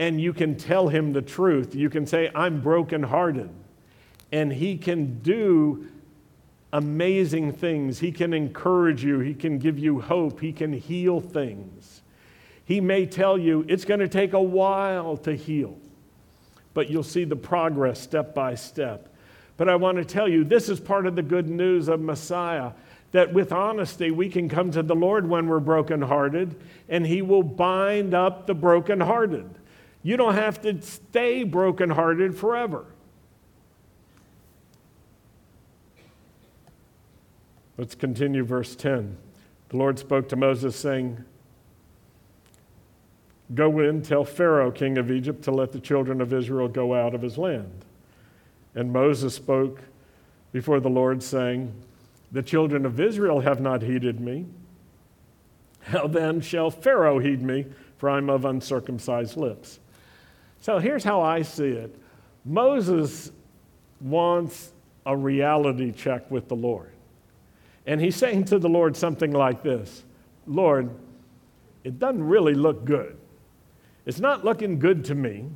and 0.00 0.20
you 0.20 0.32
can 0.32 0.56
tell 0.56 0.88
him 0.88 1.12
the 1.12 1.22
truth. 1.22 1.76
You 1.76 1.88
can 1.88 2.04
say, 2.04 2.32
I'm 2.34 2.60
brokenhearted. 2.60 3.50
And 4.32 4.52
he 4.52 4.76
can 4.76 5.20
do 5.20 5.86
amazing 6.72 7.52
things. 7.52 8.00
He 8.00 8.10
can 8.10 8.34
encourage 8.34 9.04
you, 9.04 9.20
he 9.20 9.34
can 9.34 9.60
give 9.60 9.78
you 9.78 10.00
hope, 10.00 10.40
he 10.40 10.52
can 10.52 10.72
heal 10.72 11.20
things. 11.20 11.99
He 12.70 12.80
may 12.80 13.04
tell 13.04 13.36
you 13.36 13.64
it's 13.66 13.84
going 13.84 13.98
to 13.98 14.06
take 14.06 14.32
a 14.32 14.40
while 14.40 15.16
to 15.16 15.34
heal, 15.34 15.76
but 16.72 16.88
you'll 16.88 17.02
see 17.02 17.24
the 17.24 17.34
progress 17.34 18.00
step 18.00 18.32
by 18.32 18.54
step. 18.54 19.12
But 19.56 19.68
I 19.68 19.74
want 19.74 19.98
to 19.98 20.04
tell 20.04 20.28
you, 20.28 20.44
this 20.44 20.68
is 20.68 20.78
part 20.78 21.04
of 21.04 21.16
the 21.16 21.22
good 21.22 21.48
news 21.50 21.88
of 21.88 22.00
Messiah 22.00 22.70
that 23.10 23.32
with 23.32 23.50
honesty 23.50 24.12
we 24.12 24.28
can 24.28 24.48
come 24.48 24.70
to 24.70 24.84
the 24.84 24.94
Lord 24.94 25.28
when 25.28 25.48
we're 25.48 25.58
brokenhearted, 25.58 26.54
and 26.88 27.04
He 27.04 27.22
will 27.22 27.42
bind 27.42 28.14
up 28.14 28.46
the 28.46 28.54
brokenhearted. 28.54 29.50
You 30.04 30.16
don't 30.16 30.34
have 30.34 30.62
to 30.62 30.80
stay 30.80 31.42
brokenhearted 31.42 32.38
forever. 32.38 32.84
Let's 37.76 37.96
continue 37.96 38.44
verse 38.44 38.76
10. 38.76 39.16
The 39.70 39.76
Lord 39.76 39.98
spoke 39.98 40.28
to 40.28 40.36
Moses, 40.36 40.76
saying, 40.76 41.24
Go 43.54 43.80
in, 43.80 44.02
tell 44.02 44.24
Pharaoh, 44.24 44.70
king 44.70 44.98
of 44.98 45.10
Egypt, 45.10 45.42
to 45.44 45.50
let 45.50 45.72
the 45.72 45.80
children 45.80 46.20
of 46.20 46.32
Israel 46.32 46.68
go 46.68 46.94
out 46.94 47.14
of 47.14 47.22
his 47.22 47.36
land. 47.36 47.84
And 48.74 48.92
Moses 48.92 49.34
spoke 49.34 49.80
before 50.52 50.80
the 50.80 50.90
Lord, 50.90 51.22
saying, 51.22 51.72
The 52.30 52.42
children 52.42 52.86
of 52.86 53.00
Israel 53.00 53.40
have 53.40 53.60
not 53.60 53.82
heeded 53.82 54.20
me. 54.20 54.46
How 55.82 56.06
then 56.06 56.40
shall 56.40 56.70
Pharaoh 56.70 57.18
heed 57.18 57.42
me, 57.42 57.66
for 57.98 58.10
I'm 58.10 58.30
of 58.30 58.44
uncircumcised 58.44 59.36
lips? 59.36 59.80
So 60.60 60.78
here's 60.78 61.04
how 61.04 61.20
I 61.22 61.42
see 61.42 61.68
it 61.68 61.96
Moses 62.44 63.32
wants 64.00 64.72
a 65.06 65.16
reality 65.16 65.92
check 65.92 66.30
with 66.30 66.48
the 66.48 66.56
Lord. 66.56 66.90
And 67.86 68.00
he's 68.00 68.16
saying 68.16 68.44
to 68.46 68.58
the 68.58 68.68
Lord 68.68 68.96
something 68.96 69.32
like 69.32 69.62
this 69.62 70.04
Lord, 70.46 70.90
it 71.82 71.98
doesn't 71.98 72.22
really 72.22 72.54
look 72.54 72.84
good. 72.84 73.16
It's 74.06 74.20
not 74.20 74.44
looking 74.44 74.78
good 74.78 75.04
to 75.06 75.14
me. 75.14 75.46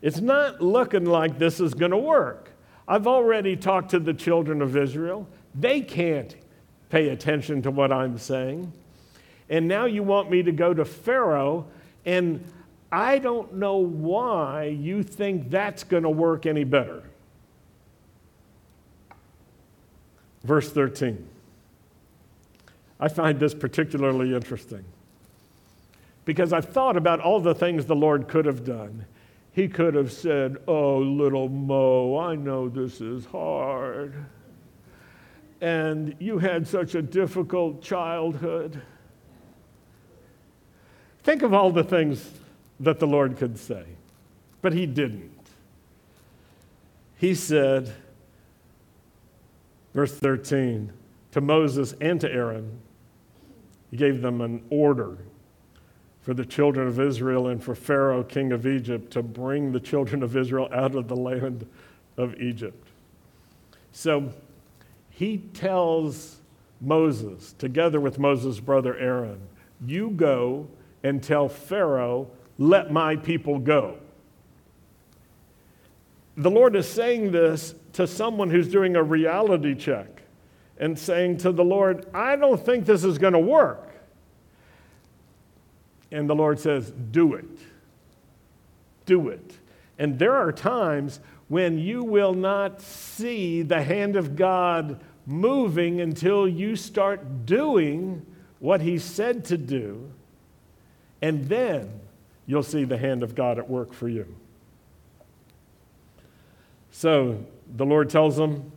It's 0.00 0.20
not 0.20 0.60
looking 0.60 1.04
like 1.04 1.38
this 1.38 1.60
is 1.60 1.74
going 1.74 1.90
to 1.90 1.98
work. 1.98 2.50
I've 2.88 3.06
already 3.06 3.56
talked 3.56 3.90
to 3.90 4.00
the 4.00 4.14
children 4.14 4.60
of 4.60 4.76
Israel. 4.76 5.28
They 5.54 5.80
can't 5.80 6.34
pay 6.90 7.10
attention 7.10 7.62
to 7.62 7.70
what 7.70 7.92
I'm 7.92 8.18
saying. 8.18 8.72
And 9.48 9.68
now 9.68 9.84
you 9.84 10.02
want 10.02 10.30
me 10.30 10.42
to 10.42 10.52
go 10.52 10.74
to 10.74 10.84
Pharaoh, 10.84 11.66
and 12.04 12.44
I 12.90 13.18
don't 13.18 13.54
know 13.54 13.76
why 13.76 14.64
you 14.64 15.02
think 15.02 15.50
that's 15.50 15.84
going 15.84 16.02
to 16.02 16.10
work 16.10 16.46
any 16.46 16.64
better. 16.64 17.02
Verse 20.42 20.70
13. 20.70 21.28
I 22.98 23.08
find 23.08 23.38
this 23.38 23.54
particularly 23.54 24.34
interesting 24.34 24.84
because 26.24 26.52
I've 26.52 26.68
thought 26.68 26.96
about 26.96 27.20
all 27.20 27.40
the 27.40 27.54
things 27.54 27.86
the 27.86 27.96
Lord 27.96 28.28
could 28.28 28.44
have 28.46 28.64
done. 28.64 29.06
He 29.52 29.68
could 29.68 29.94
have 29.94 30.12
said, 30.12 30.58
Oh, 30.66 30.98
little 30.98 31.48
Mo, 31.48 32.16
I 32.16 32.36
know 32.36 32.68
this 32.68 33.00
is 33.00 33.26
hard. 33.26 34.14
And 35.60 36.16
you 36.18 36.38
had 36.38 36.66
such 36.66 36.94
a 36.94 37.02
difficult 37.02 37.82
childhood. 37.82 38.80
Think 41.22 41.42
of 41.42 41.52
all 41.52 41.70
the 41.70 41.84
things 41.84 42.28
that 42.80 42.98
the 42.98 43.06
Lord 43.06 43.36
could 43.36 43.58
say, 43.58 43.84
but 44.60 44.72
He 44.72 44.86
didn't. 44.86 45.30
He 47.16 47.34
said, 47.34 47.92
Verse 49.94 50.14
13 50.14 50.92
to 51.32 51.40
Moses 51.40 51.94
and 52.00 52.20
to 52.20 52.30
Aaron, 52.30 52.80
he 53.90 53.96
gave 53.96 54.22
them 54.22 54.40
an 54.40 54.64
order 54.70 55.18
for 56.22 56.34
the 56.34 56.44
children 56.44 56.86
of 56.86 57.00
Israel 57.00 57.48
and 57.48 57.62
for 57.62 57.74
Pharaoh, 57.74 58.22
king 58.22 58.52
of 58.52 58.66
Egypt, 58.66 59.12
to 59.12 59.22
bring 59.22 59.72
the 59.72 59.80
children 59.80 60.22
of 60.22 60.36
Israel 60.36 60.68
out 60.72 60.94
of 60.94 61.08
the 61.08 61.16
land 61.16 61.66
of 62.16 62.40
Egypt. 62.40 62.88
So 63.90 64.32
he 65.10 65.38
tells 65.38 66.38
Moses, 66.80 67.52
together 67.54 68.00
with 68.00 68.18
Moses' 68.18 68.60
brother 68.60 68.96
Aaron, 68.96 69.40
You 69.84 70.10
go 70.10 70.68
and 71.02 71.22
tell 71.22 71.48
Pharaoh, 71.48 72.30
Let 72.56 72.92
my 72.92 73.16
people 73.16 73.58
go. 73.58 73.98
The 76.36 76.50
Lord 76.50 76.76
is 76.76 76.88
saying 76.88 77.32
this 77.32 77.74
to 77.94 78.06
someone 78.06 78.48
who's 78.48 78.68
doing 78.68 78.96
a 78.96 79.02
reality 79.02 79.74
check 79.74 80.22
and 80.78 80.98
saying 80.98 81.38
to 81.38 81.52
the 81.52 81.64
Lord, 81.64 82.06
I 82.14 82.36
don't 82.36 82.64
think 82.64 82.86
this 82.86 83.04
is 83.04 83.18
going 83.18 83.34
to 83.34 83.38
work. 83.38 83.91
And 86.12 86.28
the 86.28 86.34
Lord 86.34 86.60
says, 86.60 86.92
Do 87.10 87.34
it. 87.34 87.46
Do 89.06 89.28
it. 89.28 89.58
And 89.98 90.18
there 90.18 90.36
are 90.36 90.52
times 90.52 91.20
when 91.48 91.78
you 91.78 92.04
will 92.04 92.34
not 92.34 92.80
see 92.80 93.62
the 93.62 93.82
hand 93.82 94.16
of 94.16 94.36
God 94.36 95.00
moving 95.26 96.00
until 96.00 96.46
you 96.48 96.76
start 96.76 97.46
doing 97.46 98.24
what 98.58 98.80
He 98.80 98.98
said 98.98 99.44
to 99.46 99.58
do. 99.58 100.10
And 101.20 101.48
then 101.48 102.00
you'll 102.46 102.62
see 102.62 102.84
the 102.84 102.98
hand 102.98 103.22
of 103.22 103.34
God 103.34 103.58
at 103.58 103.68
work 103.68 103.92
for 103.92 104.08
you. 104.08 104.26
So 106.90 107.44
the 107.74 107.86
Lord 107.86 108.10
tells 108.10 108.36
them 108.36 108.72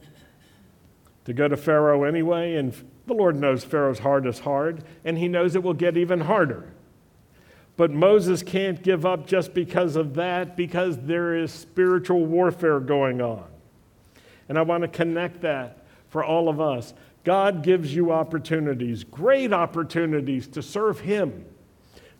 to 1.26 1.34
go 1.34 1.48
to 1.48 1.58
Pharaoh 1.58 2.04
anyway, 2.04 2.56
and 2.56 2.74
the 3.08 3.14
Lord 3.14 3.36
knows 3.36 3.64
Pharaoh's 3.64 4.00
heart 4.00 4.26
is 4.26 4.40
hard, 4.40 4.84
and 5.04 5.18
he 5.18 5.28
knows 5.28 5.56
it 5.56 5.64
will 5.64 5.74
get 5.74 5.98
even 5.98 6.22
harder. 6.22 6.72
But 7.78 7.92
Moses 7.92 8.42
can't 8.42 8.82
give 8.82 9.06
up 9.06 9.28
just 9.28 9.54
because 9.54 9.96
of 9.96 10.14
that, 10.16 10.56
because 10.56 10.98
there 10.98 11.36
is 11.36 11.52
spiritual 11.52 12.26
warfare 12.26 12.80
going 12.80 13.22
on. 13.22 13.44
And 14.48 14.58
I 14.58 14.62
want 14.62 14.84
to 14.84 14.88
connect 14.88 15.42
that 15.42 15.86
for 16.10 16.24
all 16.24 16.48
of 16.48 16.62
us. 16.62 16.94
God 17.24 17.64
gives 17.64 17.94
you 17.94 18.12
opportunities, 18.12 19.04
great 19.04 19.52
opportunities 19.52 20.48
to 20.50 20.62
serve 20.62 21.00
Him, 21.00 21.44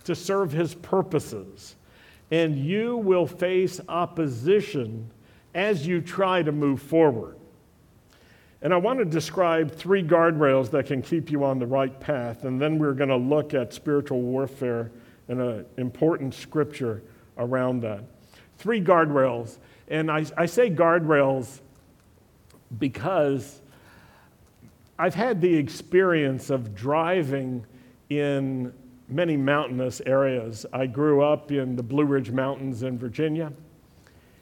to 0.04 0.16
serve 0.16 0.52
His 0.52 0.74
purposes. 0.76 1.76
And 2.32 2.58
you 2.58 2.98
will 2.98 3.28
face 3.28 3.80
opposition 3.88 5.10
as 5.54 5.88
you 5.88 6.02
try 6.02 6.42
to 6.42 6.52
move 6.52 6.82
forward. 6.82 7.38
And 8.62 8.74
I 8.74 8.78
want 8.78 9.00
to 9.00 9.06
describe 9.06 9.72
three 9.72 10.04
guardrails 10.04 10.72
that 10.72 10.88
can 10.88 11.02
keep 11.04 11.30
you 11.30 11.44
on 11.44 11.60
the 11.60 11.68
right 11.68 11.98
path, 12.00 12.46
and 12.46 12.60
then 12.60 12.80
we're 12.80 12.94
going 12.94 13.10
to 13.10 13.16
look 13.16 13.54
at 13.54 13.74
spiritual 13.74 14.22
warfare 14.22 14.92
and 15.28 15.42
an 15.42 15.66
important 15.78 16.34
scripture 16.34 17.02
around 17.38 17.82
that. 17.82 18.04
Three 18.58 18.82
guardrails. 18.82 19.58
And 19.88 20.10
I, 20.10 20.26
I 20.38 20.46
say 20.46 20.70
guardrails 20.70 21.60
because 22.80 23.62
I've 24.98 25.16
had 25.16 25.42
the 25.42 25.54
experience 25.56 26.50
of 26.50 26.74
driving 26.74 27.66
in 28.10 28.74
many 29.08 29.38
mountainous 29.38 30.02
areas. 30.06 30.66
I 30.74 30.88
grew 30.88 31.22
up 31.22 31.52
in 31.52 31.76
the 31.76 31.84
Blue 31.84 32.06
Ridge 32.06 32.32
Mountains 32.32 32.84
in 32.84 32.98
Virginia, 32.98 33.52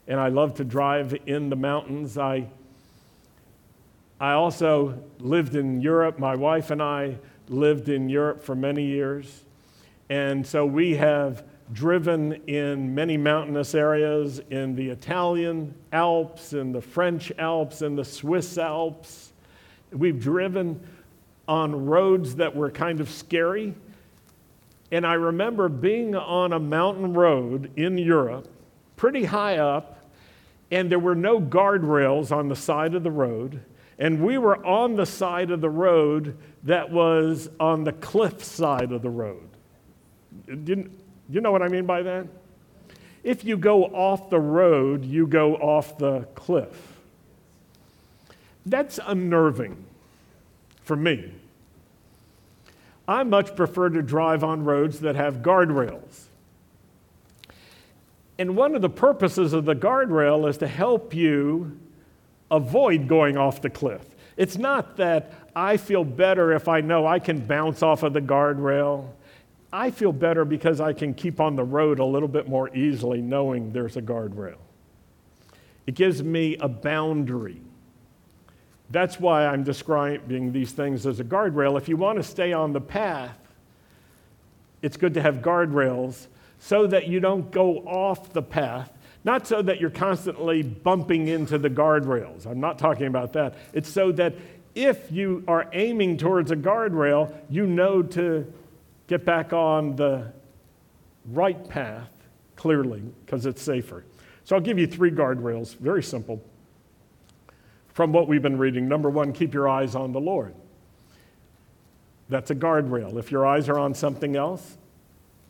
and 0.08 0.20
I 0.20 0.30
love 0.30 0.54
to 0.56 0.64
drive 0.64 1.16
in 1.26 1.50
the 1.50 1.56
mountains. 1.56 2.18
I, 2.18 2.48
I 4.20 4.34
also 4.34 5.02
lived 5.20 5.56
in 5.56 5.82
Europe. 5.82 6.20
My 6.20 6.36
wife 6.36 6.72
and 6.72 6.82
I 6.82 7.18
lived 7.50 7.90
in 7.90 8.08
Europe 8.10 8.42
for 8.44 8.56
many 8.56 8.86
years. 8.86 9.43
And 10.14 10.46
so 10.46 10.64
we 10.64 10.96
have 10.98 11.44
driven 11.72 12.34
in 12.46 12.94
many 12.94 13.18
mountainous 13.18 13.74
areas 13.74 14.40
in 14.52 14.76
the 14.76 14.92
Italian 14.92 15.74
Alps, 15.92 16.54
in 16.54 16.72
the 16.72 16.82
French 16.82 17.32
Alps, 17.40 17.82
in 17.82 17.96
the 17.96 18.06
Swiss 18.06 18.60
Alps. 18.60 19.34
We've 19.92 20.20
driven 20.20 20.80
on 21.48 21.88
roads 21.88 22.36
that 22.36 22.56
were 22.56 22.70
kind 22.70 23.00
of 23.00 23.10
scary. 23.10 23.74
And 24.92 25.04
I 25.04 25.16
remember 25.16 25.68
being 25.68 26.16
on 26.16 26.54
a 26.54 26.60
mountain 26.60 27.14
road 27.14 27.72
in 27.76 27.98
Europe, 27.98 28.48
pretty 28.96 29.24
high 29.24 29.58
up, 29.58 30.06
and 30.70 30.92
there 30.92 31.00
were 31.00 31.16
no 31.16 31.42
guardrails 31.42 32.32
on 32.32 32.50
the 32.50 32.56
side 32.56 32.94
of 32.94 33.02
the 33.02 33.10
road. 33.10 33.62
And 33.98 34.24
we 34.24 34.38
were 34.38 34.64
on 34.64 34.96
the 34.96 35.08
side 35.08 35.50
of 35.50 35.60
the 35.60 35.72
road 35.72 36.38
that 36.66 36.92
was 36.92 37.50
on 37.60 37.84
the 37.84 37.94
cliff 37.94 38.44
side 38.44 38.92
of 38.92 39.02
the 39.02 39.10
road. 39.10 39.50
Do 40.48 40.90
you 41.30 41.42
know 41.42 41.52
what 41.52 41.62
I 41.62 41.68
mean 41.68 41.86
by 41.86 42.02
that? 42.04 42.28
If 43.24 43.44
you 43.46 43.58
go 43.58 43.86
off 43.86 44.30
the 44.30 44.40
road, 44.40 45.06
you 45.06 45.28
go 45.28 45.56
off 45.56 45.98
the 45.98 46.28
cliff. 46.36 47.00
That's 48.66 49.00
unnerving 49.06 49.86
for 50.84 50.96
me 50.96 51.34
I 53.08 53.24
much 53.24 53.56
prefer 53.56 53.90
to 53.90 54.02
drive 54.02 54.44
on 54.44 54.64
roads 54.64 55.02
that 55.02 55.16
have 55.16 55.38
guardrails. 55.38 56.26
And 58.38 58.56
one 58.56 58.76
of 58.76 58.82
the 58.82 58.90
purposes 58.90 59.54
of 59.54 59.66
the 59.66 59.76
guardrail 59.76 60.50
is 60.50 60.58
to 60.58 60.68
help 60.68 61.14
you 61.14 61.78
avoid 62.50 63.08
going 63.08 63.38
off 63.38 63.62
the 63.62 63.70
cliff. 63.70 64.04
It's 64.38 64.58
not 64.58 64.98
that 64.98 65.34
I 65.56 65.78
feel 65.78 66.04
better 66.04 66.54
if 66.54 66.68
I 66.68 66.82
know 66.82 67.06
I 67.06 67.20
can 67.20 67.46
bounce 67.46 67.84
off 67.84 68.04
of 68.04 68.14
the 68.14 68.22
guardrail. 68.22 69.10
I 69.74 69.90
feel 69.90 70.12
better 70.12 70.46
because 70.46 70.80
I 70.80 70.94
can 70.94 71.16
keep 71.16 71.40
on 71.40 71.56
the 71.56 71.64
road 71.64 71.98
a 71.98 72.06
little 72.06 72.28
bit 72.28 72.48
more 72.48 72.74
easily 72.76 73.24
knowing 73.24 73.74
there's 73.74 73.98
a 73.98 74.04
guardrail. 74.04 74.58
It 75.88 75.96
gives 75.96 76.22
me 76.22 76.56
a 76.58 76.68
boundary. 76.68 77.60
That's 78.92 79.20
why 79.20 79.48
I'm 79.48 79.64
describing 79.64 80.54
these 80.54 80.72
things 80.74 81.08
as 81.08 81.20
a 81.20 81.24
guardrail. 81.24 81.76
If 81.76 81.90
you 81.90 81.98
want 81.98 82.18
to 82.18 82.24
stay 82.24 82.54
on 82.54 82.72
the 82.72 82.80
path, 82.80 83.36
it's 84.84 84.96
good 84.96 85.16
to 85.16 85.22
have 85.24 85.38
guardrails 85.38 86.28
so 86.60 86.86
that 86.86 87.08
you 87.08 87.20
don't 87.20 87.50
go 87.50 87.80
off 87.80 88.32
the 88.32 88.44
path, 88.44 88.94
not 89.24 89.48
so 89.48 89.64
that 89.64 89.82
you're 89.82 89.90
constantly 89.90 90.62
bumping 90.62 91.30
into 91.30 91.58
the 91.58 91.70
guardrails. 91.70 92.46
I'm 92.46 92.60
not 92.60 92.78
talking 92.78 93.08
about 93.08 93.34
that. 93.34 93.56
It's 93.74 93.90
so 93.90 94.12
that 94.12 94.36
if 94.76 95.12
you 95.12 95.44
are 95.48 95.68
aiming 95.74 96.18
towards 96.18 96.52
a 96.52 96.56
guardrail, 96.56 97.36
you 97.50 97.66
know 97.66 98.04
to 98.04 98.54
get 99.08 99.26
back 99.26 99.54
on 99.54 99.96
the 99.96 100.32
right 101.32 101.68
path 101.68 102.10
clearly 102.56 103.02
because 103.26 103.46
it's 103.46 103.62
safer. 103.62 104.04
So 104.44 104.56
I'll 104.56 104.62
give 104.62 104.78
you 104.78 104.88
three 104.88 105.12
guardrails, 105.12 105.78
very 105.78 106.04
simple, 106.04 106.44
from 107.94 108.12
what 108.12 108.28
we've 108.28 108.42
been 108.42 108.58
reading. 108.58 108.88
Number 108.88 109.10
one, 109.10 109.34
keep 109.34 109.54
your 109.54 109.70
eyes 109.70 109.96
on 109.96 110.12
the 110.12 110.20
Lord. 110.20 110.54
That's 112.30 112.52
a 112.52 112.56
guardrail. 112.56 113.18
If 113.18 113.32
your 113.32 113.46
eyes 113.46 113.70
are 113.70 113.78
on 113.78 113.94
something 113.94 114.36
else, 114.36 114.78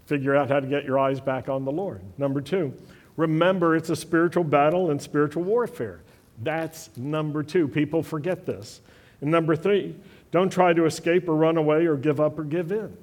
figure 0.06 0.36
out 0.36 0.50
how 0.50 0.60
to 0.60 0.68
get 0.68 0.84
your 0.84 1.00
eyes 1.00 1.20
back 1.20 1.50
on 1.50 1.66
the 1.66 1.72
Lord. 1.72 2.02
Number 2.18 2.42
two, 2.42 2.74
remember 3.16 3.76
it's 3.76 3.90
a 3.90 3.96
spiritual 3.96 4.44
battle 4.44 4.92
and 4.92 5.02
spiritual 5.02 5.44
warfare. 5.44 6.02
That's 6.42 6.90
number 6.98 7.44
two. 7.44 7.68
People 7.68 8.04
forget 8.04 8.46
this. 8.46 8.82
And 9.22 9.32
number 9.32 9.56
three, 9.56 9.96
don't 10.32 10.52
try 10.52 10.74
to 10.74 10.86
escape 10.86 11.30
or 11.30 11.36
run 11.36 11.58
away 11.58 11.86
or 11.86 11.96
give 11.96 12.20
up 12.20 12.38
or 12.38 12.44
give 12.44 12.72
in. 12.72 12.96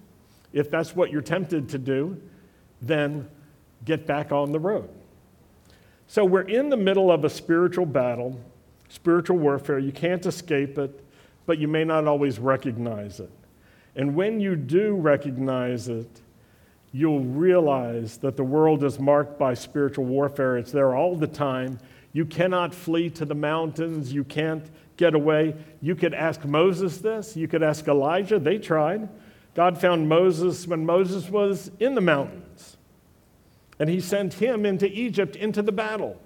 If 0.52 0.70
that's 0.70 0.96
what 0.96 1.10
you're 1.10 1.22
tempted 1.22 1.68
to 1.70 1.78
do, 1.78 2.20
then 2.82 3.28
get 3.84 4.06
back 4.06 4.32
on 4.32 4.52
the 4.52 4.58
road. 4.58 4.88
So 6.06 6.24
we're 6.24 6.42
in 6.42 6.70
the 6.70 6.76
middle 6.76 7.10
of 7.12 7.24
a 7.24 7.30
spiritual 7.30 7.86
battle, 7.86 8.38
spiritual 8.88 9.38
warfare. 9.38 9.78
You 9.78 9.92
can't 9.92 10.24
escape 10.26 10.76
it, 10.76 11.04
but 11.46 11.58
you 11.58 11.68
may 11.68 11.84
not 11.84 12.06
always 12.06 12.38
recognize 12.38 13.20
it. 13.20 13.30
And 13.96 14.14
when 14.14 14.40
you 14.40 14.56
do 14.56 14.96
recognize 14.96 15.88
it, 15.88 16.20
you'll 16.92 17.20
realize 17.20 18.16
that 18.18 18.36
the 18.36 18.42
world 18.42 18.82
is 18.82 18.98
marked 18.98 19.38
by 19.38 19.54
spiritual 19.54 20.04
warfare. 20.04 20.56
It's 20.56 20.72
there 20.72 20.94
all 20.94 21.14
the 21.14 21.26
time. 21.26 21.78
You 22.12 22.24
cannot 22.24 22.74
flee 22.74 23.10
to 23.10 23.24
the 23.24 23.34
mountains. 23.34 24.12
You 24.12 24.24
can't 24.24 24.68
get 24.96 25.14
away. 25.14 25.54
You 25.80 25.94
could 25.94 26.14
ask 26.14 26.44
Moses 26.44 26.98
this. 26.98 27.36
You 27.36 27.46
could 27.46 27.62
ask 27.62 27.86
Elijah. 27.86 28.38
They 28.38 28.58
tried. 28.58 29.08
God 29.54 29.80
found 29.80 30.08
Moses 30.08 30.66
when 30.66 30.86
Moses 30.86 31.28
was 31.28 31.70
in 31.80 31.94
the 31.94 32.00
mountains 32.00 32.76
and 33.80 33.88
he 33.88 33.98
sent 33.98 34.34
him 34.34 34.66
into 34.66 34.86
Egypt 34.86 35.34
into 35.34 35.62
the 35.62 35.72
battle. 35.72 36.20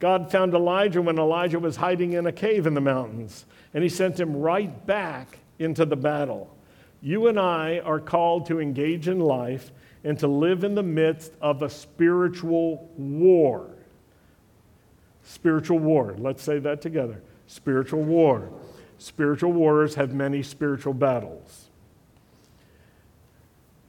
God 0.00 0.32
found 0.32 0.52
Elijah 0.52 1.00
when 1.00 1.16
Elijah 1.16 1.60
was 1.60 1.76
hiding 1.76 2.14
in 2.14 2.26
a 2.26 2.32
cave 2.32 2.66
in 2.66 2.74
the 2.74 2.80
mountains, 2.80 3.46
and 3.72 3.84
he 3.84 3.88
sent 3.88 4.18
him 4.18 4.36
right 4.36 4.84
back 4.84 5.38
into 5.60 5.84
the 5.84 5.96
battle. 5.96 6.54
You 7.00 7.28
and 7.28 7.38
I 7.38 7.78
are 7.78 8.00
called 8.00 8.46
to 8.46 8.60
engage 8.60 9.06
in 9.06 9.20
life 9.20 9.70
and 10.02 10.18
to 10.18 10.26
live 10.26 10.64
in 10.64 10.74
the 10.74 10.82
midst 10.82 11.32
of 11.40 11.62
a 11.62 11.70
spiritual 11.70 12.90
war. 12.96 13.70
Spiritual 15.22 15.78
war. 15.78 16.16
Let's 16.18 16.42
say 16.42 16.58
that 16.58 16.82
together. 16.82 17.22
Spiritual 17.46 18.02
war. 18.02 18.50
Spiritual 18.98 19.52
wars 19.52 19.94
have 19.94 20.12
many 20.12 20.42
spiritual 20.42 20.94
battles. 20.94 21.61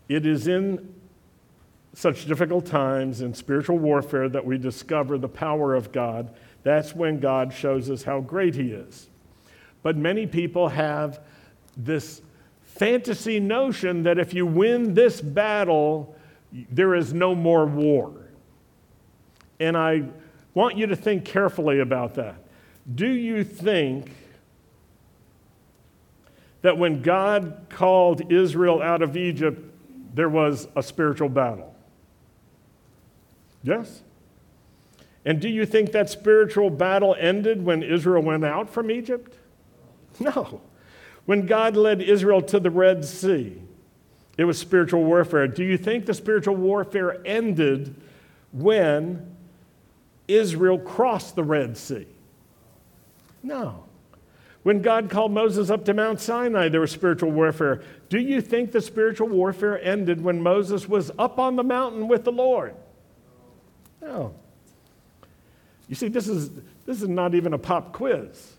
It 0.10 0.26
is 0.26 0.48
in 0.48 0.94
such 1.94 2.26
difficult 2.26 2.66
times 2.66 3.22
in 3.22 3.34
spiritual 3.34 3.78
warfare 3.78 4.28
that 4.30 4.46
we 4.46 4.58
discover 4.58 5.18
the 5.18 5.30
power 5.30 5.76
of 5.76 5.92
God. 5.92 6.34
That's 6.64 6.96
when 6.96 7.20
God 7.20 7.54
shows 7.54 7.90
us 7.90 8.04
how 8.04 8.20
great 8.20 8.56
He 8.56 8.72
is. 8.72 9.10
But 9.84 9.96
many 9.98 10.26
people 10.26 10.70
have 10.70 11.20
this 11.78 12.22
fantasy 12.64 13.40
notion 13.40 14.04
that 14.04 14.18
if 14.18 14.34
you 14.34 14.46
win 14.46 14.94
this 14.94 15.22
battle, 15.22 16.16
there 16.72 16.96
is 16.96 17.14
no 17.14 17.36
more 17.36 17.66
war. 17.66 18.14
And 19.60 19.78
I 19.78 20.04
want 20.54 20.78
you 20.78 20.88
to 20.88 20.96
think 20.96 21.26
carefully 21.26 21.80
about 21.80 22.16
that. 22.16 22.36
Do 22.96 23.08
you 23.08 23.44
think 23.44 24.12
that 26.62 26.78
when 26.78 27.02
God 27.02 27.68
called 27.70 28.32
Israel 28.32 28.82
out 28.82 29.02
of 29.02 29.16
Egypt, 29.18 29.73
there 30.14 30.30
was 30.30 30.68
a 30.76 30.84
spiritual 30.84 31.30
battle? 31.30 31.76
Yes? 33.64 34.02
And 35.26 35.40
do 35.40 35.50
you 35.50 35.66
think 35.66 35.92
that 35.94 36.10
spiritual 36.10 36.70
battle 36.70 37.16
ended 37.18 37.64
when 37.64 37.82
Israel 37.82 38.22
went 38.22 38.46
out 38.46 38.70
from 38.70 38.92
Egypt? 38.92 39.38
No. 40.20 40.62
When 41.26 41.46
God 41.46 41.76
led 41.76 42.02
Israel 42.02 42.42
to 42.44 42.60
the 42.60 42.70
Red 42.70 43.06
Sea, 43.06 43.62
it 44.38 44.44
was 44.46 44.58
spiritual 44.58 45.04
warfare. 45.04 45.48
Do 45.48 45.64
you 45.64 45.78
think 45.78 46.06
the 46.06 46.14
spiritual 46.14 46.56
warfare 46.56 47.22
ended 47.26 47.96
when 48.52 49.36
Israel 50.28 50.78
crossed 50.78 51.36
the 51.36 51.44
Red 51.44 51.78
Sea? 51.78 52.08
No. 53.42 53.83
When 54.64 54.82
God 54.82 55.10
called 55.10 55.34
Moses 55.34 55.70
up 55.70 55.84
to 55.86 55.94
Mount 55.94 56.22
Sinai, 56.22 56.70
there 56.70 56.80
was 56.80 56.92
spiritual 56.92 57.32
warfare. 57.32 57.82
Do 58.08 58.18
you 58.18 58.42
think 58.42 58.72
the 58.72 58.82
spiritual 58.82 59.28
warfare 59.28 59.82
ended 59.84 60.24
when 60.24 60.42
Moses 60.42 60.88
was 60.88 61.12
up 61.20 61.38
on 61.38 61.58
the 61.58 61.64
mountain 61.64 62.08
with 62.08 62.24
the 62.24 62.32
Lord? 62.32 62.74
No. 64.02 64.34
You 65.90 65.96
see, 65.96 66.08
this 66.08 66.30
is, 66.30 66.50
this 66.86 67.02
is 67.02 67.10
not 67.10 67.36
even 67.36 67.54
a 67.54 67.58
pop 67.58 67.92
quiz. 67.92 68.54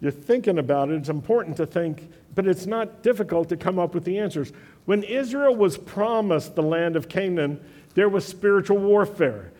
You're 0.00 0.10
thinking 0.10 0.58
about 0.58 0.88
it, 0.90 0.94
it's 0.94 1.10
important 1.10 1.58
to 1.58 1.66
think, 1.66 2.10
but 2.34 2.46
it's 2.46 2.64
not 2.64 3.02
difficult 3.02 3.50
to 3.50 3.56
come 3.56 3.78
up 3.78 3.94
with 3.94 4.04
the 4.04 4.18
answers. 4.18 4.52
When 4.86 5.02
Israel 5.02 5.54
was 5.54 5.76
promised 5.76 6.54
the 6.54 6.62
land 6.62 6.96
of 6.96 7.08
Canaan, 7.08 7.60
there 7.94 8.08
was 8.08 8.24
spiritual 8.24 8.78
warfare. 8.78 9.52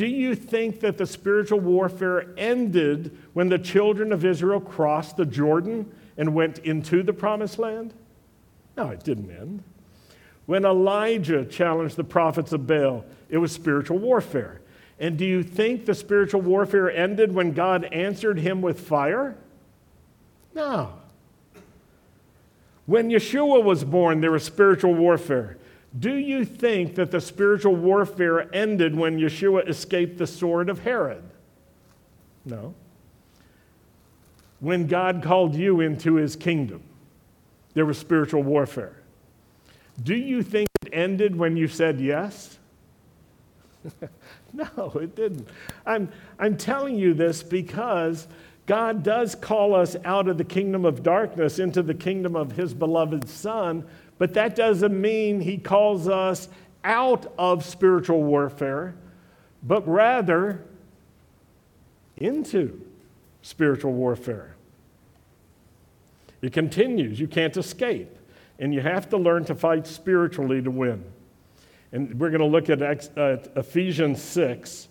Do 0.00 0.06
you 0.06 0.34
think 0.34 0.80
that 0.80 0.96
the 0.96 1.04
spiritual 1.04 1.60
warfare 1.60 2.28
ended 2.38 3.18
when 3.34 3.50
the 3.50 3.58
children 3.58 4.14
of 4.14 4.24
Israel 4.24 4.58
crossed 4.58 5.18
the 5.18 5.26
Jordan 5.26 5.92
and 6.16 6.34
went 6.34 6.56
into 6.60 7.02
the 7.02 7.12
promised 7.12 7.58
land? 7.58 7.92
No, 8.78 8.88
it 8.88 9.04
didn't 9.04 9.30
end. 9.30 9.62
When 10.46 10.64
Elijah 10.64 11.44
challenged 11.44 11.96
the 11.96 12.04
prophets 12.04 12.52
of 12.52 12.66
Baal, 12.66 13.04
it 13.28 13.36
was 13.36 13.52
spiritual 13.52 13.98
warfare. 13.98 14.62
And 14.98 15.18
do 15.18 15.26
you 15.26 15.42
think 15.42 15.84
the 15.84 15.94
spiritual 15.94 16.40
warfare 16.40 16.90
ended 16.90 17.34
when 17.34 17.52
God 17.52 17.84
answered 17.92 18.38
him 18.38 18.62
with 18.62 18.80
fire? 18.80 19.36
No. 20.54 20.94
When 22.86 23.10
Yeshua 23.10 23.62
was 23.62 23.84
born, 23.84 24.22
there 24.22 24.32
was 24.32 24.44
spiritual 24.44 24.94
warfare. 24.94 25.58
Do 25.98 26.14
you 26.14 26.44
think 26.44 26.94
that 26.94 27.10
the 27.10 27.20
spiritual 27.20 27.74
warfare 27.74 28.54
ended 28.54 28.94
when 28.94 29.18
Yeshua 29.18 29.68
escaped 29.68 30.18
the 30.18 30.26
sword 30.26 30.68
of 30.68 30.80
Herod? 30.80 31.24
No. 32.44 32.74
When 34.60 34.86
God 34.86 35.22
called 35.22 35.54
you 35.54 35.80
into 35.80 36.14
his 36.14 36.36
kingdom, 36.36 36.82
there 37.74 37.86
was 37.86 37.98
spiritual 37.98 38.42
warfare. 38.42 38.96
Do 40.02 40.14
you 40.14 40.42
think 40.42 40.68
it 40.82 40.90
ended 40.92 41.36
when 41.36 41.56
you 41.56 41.66
said 41.66 42.00
yes? 42.00 42.58
no, 44.52 44.92
it 45.00 45.16
didn't. 45.16 45.48
I'm, 45.86 46.10
I'm 46.38 46.56
telling 46.56 46.96
you 46.96 47.14
this 47.14 47.42
because 47.42 48.28
God 48.66 49.02
does 49.02 49.34
call 49.34 49.74
us 49.74 49.96
out 50.04 50.28
of 50.28 50.38
the 50.38 50.44
kingdom 50.44 50.84
of 50.84 51.02
darkness 51.02 51.58
into 51.58 51.82
the 51.82 51.94
kingdom 51.94 52.36
of 52.36 52.52
his 52.52 52.74
beloved 52.74 53.28
Son, 53.28 53.84
but 54.20 54.34
that 54.34 54.54
doesn't 54.54 55.00
mean 55.00 55.40
he 55.40 55.56
calls 55.56 56.06
us 56.06 56.50
out 56.84 57.32
of 57.38 57.64
spiritual 57.64 58.22
warfare, 58.22 58.94
but 59.62 59.88
rather 59.88 60.62
into 62.18 62.84
spiritual 63.40 63.94
warfare. 63.94 64.56
It 66.42 66.52
continues. 66.52 67.18
You 67.18 67.28
can't 67.28 67.56
escape. 67.56 68.14
And 68.58 68.74
you 68.74 68.82
have 68.82 69.08
to 69.08 69.16
learn 69.16 69.46
to 69.46 69.54
fight 69.54 69.86
spiritually 69.86 70.60
to 70.60 70.70
win. 70.70 71.02
And 71.90 72.20
we're 72.20 72.28
going 72.28 72.40
to 72.40 72.46
look 72.46 72.68
at 72.68 72.82
Ephesians 73.56 74.20
6 74.20 74.88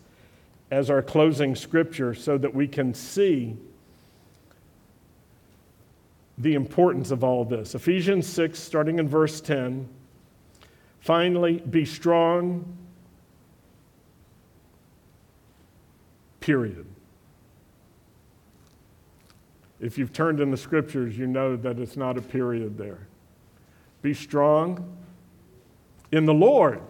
as 0.72 0.90
our 0.90 1.04
closing 1.04 1.56
scripture 1.56 2.16
so 2.16 2.40
that 2.40 2.56
we 2.56 2.68
can 2.68 2.96
see 2.96 3.58
the 6.40 6.54
importance 6.54 7.12
of 7.12 7.24
all 7.24 7.44
this. 7.44 7.76
Ephesians 7.76 8.26
6, 8.28 8.58
starting 8.58 8.98
in 8.98 9.08
verse 9.08 9.42
10. 9.42 9.88
Finally, 11.02 11.60
be 11.70 11.86
strong, 11.86 12.78
period. 16.40 16.86
If 19.82 19.98
you've 19.98 20.14
turned 20.14 20.40
in 20.40 20.52
the 20.52 20.58
scriptures, 20.58 21.18
you 21.18 21.28
know 21.28 21.56
that 21.58 21.78
it's 21.80 21.96
not 21.96 22.18
a 22.18 22.22
period 22.22 22.78
there. 22.78 23.08
Be 24.02 24.14
strong 24.14 24.98
in 26.12 26.26
the 26.26 26.34
Lord 26.34 26.82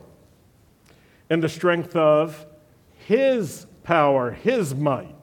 and 1.29 1.41
the 1.41 1.49
strength 1.49 1.95
of 1.95 2.45
His 2.99 3.65
power, 3.83 4.31
His 4.31 4.73
might. 4.75 5.15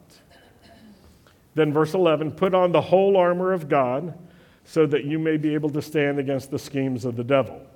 Then, 1.56 1.72
verse 1.72 1.94
11 1.94 2.32
put 2.32 2.54
on 2.54 2.70
the 2.70 2.82
whole 2.82 3.16
armor 3.16 3.52
of 3.52 3.68
God 3.68 4.16
so 4.64 4.86
that 4.86 5.04
you 5.04 5.18
may 5.18 5.38
be 5.38 5.54
able 5.54 5.70
to 5.70 5.80
stand 5.80 6.18
against 6.18 6.50
the 6.50 6.58
schemes 6.58 7.04
of 7.04 7.16
the 7.16 7.24
devil. 7.24 7.66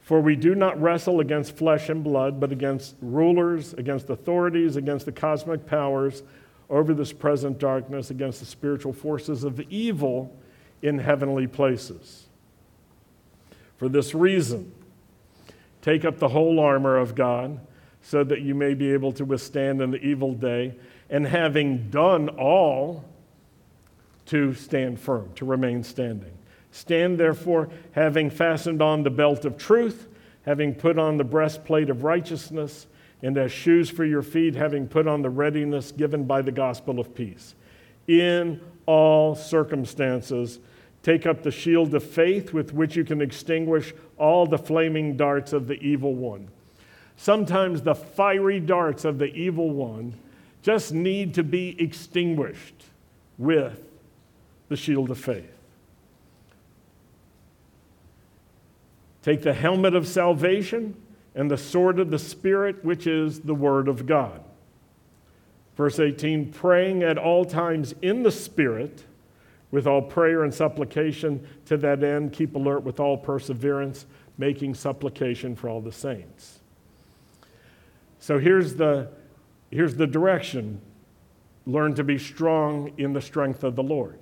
For 0.00 0.20
we 0.20 0.36
do 0.36 0.54
not 0.54 0.80
wrestle 0.80 1.18
against 1.18 1.56
flesh 1.56 1.88
and 1.88 2.04
blood, 2.04 2.38
but 2.38 2.52
against 2.52 2.94
rulers, 3.02 3.74
against 3.74 4.08
authorities, 4.08 4.76
against 4.76 5.04
the 5.04 5.10
cosmic 5.10 5.66
powers 5.66 6.22
over 6.70 6.94
this 6.94 7.12
present 7.12 7.58
darkness, 7.58 8.10
against 8.10 8.38
the 8.38 8.46
spiritual 8.46 8.92
forces 8.92 9.42
of 9.42 9.60
evil 9.62 10.36
in 10.80 11.00
heavenly 11.00 11.48
places. 11.48 12.26
For 13.78 13.88
this 13.88 14.14
reason, 14.14 14.72
take 15.82 16.04
up 16.04 16.20
the 16.20 16.28
whole 16.28 16.60
armor 16.60 16.98
of 16.98 17.16
God 17.16 17.58
so 18.00 18.22
that 18.22 18.42
you 18.42 18.54
may 18.54 18.74
be 18.74 18.92
able 18.92 19.10
to 19.10 19.24
withstand 19.24 19.82
in 19.82 19.90
the 19.90 19.98
evil 19.98 20.34
day, 20.34 20.76
and 21.10 21.26
having 21.26 21.90
done 21.90 22.28
all, 22.30 23.04
to 24.26 24.54
stand 24.54 24.98
firm, 24.98 25.30
to 25.36 25.44
remain 25.44 25.82
standing. 25.82 26.32
Stand 26.72 27.18
therefore, 27.18 27.68
having 27.92 28.28
fastened 28.28 28.82
on 28.82 29.02
the 29.02 29.10
belt 29.10 29.44
of 29.44 29.56
truth, 29.56 30.08
having 30.44 30.74
put 30.74 30.98
on 30.98 31.16
the 31.16 31.24
breastplate 31.24 31.90
of 31.90 32.04
righteousness, 32.04 32.86
and 33.22 33.38
as 33.38 33.50
shoes 33.50 33.88
for 33.88 34.04
your 34.04 34.22
feet, 34.22 34.54
having 34.54 34.86
put 34.86 35.06
on 35.06 35.22
the 35.22 35.30
readiness 35.30 35.90
given 35.90 36.24
by 36.24 36.42
the 36.42 36.52
gospel 36.52 37.00
of 37.00 37.14
peace. 37.14 37.54
In 38.06 38.60
all 38.84 39.34
circumstances, 39.34 40.60
take 41.02 41.24
up 41.24 41.42
the 41.42 41.50
shield 41.50 41.94
of 41.94 42.04
faith 42.04 42.52
with 42.52 42.72
which 42.72 42.94
you 42.94 43.04
can 43.04 43.22
extinguish 43.22 43.94
all 44.18 44.46
the 44.46 44.58
flaming 44.58 45.16
darts 45.16 45.52
of 45.52 45.66
the 45.66 45.80
evil 45.80 46.14
one. 46.14 46.48
Sometimes 47.16 47.82
the 47.82 47.94
fiery 47.94 48.60
darts 48.60 49.04
of 49.04 49.18
the 49.18 49.32
evil 49.34 49.70
one 49.70 50.14
just 50.66 50.92
need 50.92 51.32
to 51.34 51.44
be 51.44 51.80
extinguished 51.80 52.86
with 53.38 53.86
the 54.68 54.74
shield 54.74 55.12
of 55.12 55.16
faith. 55.16 55.56
Take 59.22 59.42
the 59.42 59.54
helmet 59.54 59.94
of 59.94 60.08
salvation 60.08 60.96
and 61.36 61.48
the 61.48 61.56
sword 61.56 62.00
of 62.00 62.10
the 62.10 62.18
Spirit, 62.18 62.84
which 62.84 63.06
is 63.06 63.42
the 63.42 63.54
Word 63.54 63.86
of 63.86 64.06
God. 64.06 64.42
Verse 65.76 66.00
18 66.00 66.50
praying 66.50 67.04
at 67.04 67.16
all 67.16 67.44
times 67.44 67.94
in 68.02 68.24
the 68.24 68.32
Spirit 68.32 69.04
with 69.70 69.86
all 69.86 70.02
prayer 70.02 70.42
and 70.42 70.52
supplication 70.52 71.46
to 71.66 71.76
that 71.76 72.02
end, 72.02 72.32
keep 72.32 72.56
alert 72.56 72.82
with 72.82 72.98
all 72.98 73.16
perseverance, 73.16 74.04
making 74.36 74.74
supplication 74.74 75.54
for 75.54 75.68
all 75.68 75.80
the 75.80 75.92
saints. 75.92 76.58
So 78.18 78.40
here's 78.40 78.74
the, 78.74 79.08
here's 79.70 79.94
the 79.94 80.06
direction 80.06 80.80
learn 81.66 81.94
to 81.94 82.04
be 82.04 82.16
strong 82.18 82.92
in 82.96 83.12
the 83.12 83.20
strength 83.20 83.64
of 83.64 83.74
the 83.74 83.82
Lord. 83.82 84.18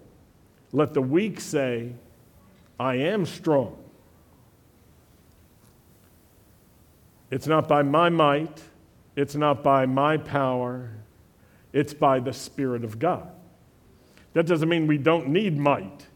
Let 0.72 0.94
the 0.94 1.02
weak 1.02 1.40
say, 1.40 1.92
I 2.80 2.96
am 2.96 3.26
strong. 3.26 3.76
It's 7.30 7.46
not 7.46 7.68
by 7.68 7.82
my 7.82 8.08
might, 8.08 8.62
it's 9.16 9.34
not 9.34 9.62
by 9.62 9.86
my 9.86 10.16
power, 10.16 10.90
it's 11.72 11.94
by 11.94 12.20
the 12.20 12.32
Spirit 12.32 12.84
of 12.84 12.98
God. 12.98 13.30
That 14.32 14.46
doesn't 14.46 14.68
mean 14.68 14.86
we 14.86 14.98
don't 14.98 15.28
need 15.28 15.56
might, 15.56 16.06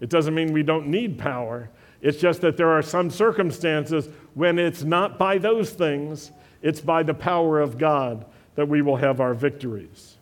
it 0.00 0.08
doesn't 0.08 0.34
mean 0.34 0.52
we 0.52 0.62
don't 0.62 0.86
need 0.86 1.18
power. 1.18 1.70
It's 2.02 2.18
just 2.18 2.42
that 2.42 2.56
there 2.56 2.70
are 2.70 2.82
some 2.82 3.10
circumstances 3.10 4.08
when 4.34 4.58
it's 4.58 4.84
not 4.84 5.18
by 5.18 5.38
those 5.38 5.70
things, 5.70 6.30
it's 6.62 6.80
by 6.80 7.02
the 7.02 7.14
power 7.14 7.58
of 7.58 7.78
God 7.78 8.26
that 8.56 8.68
we 8.68 8.82
will 8.82 8.96
have 8.96 9.20
our 9.20 9.34
victories. 9.34 10.16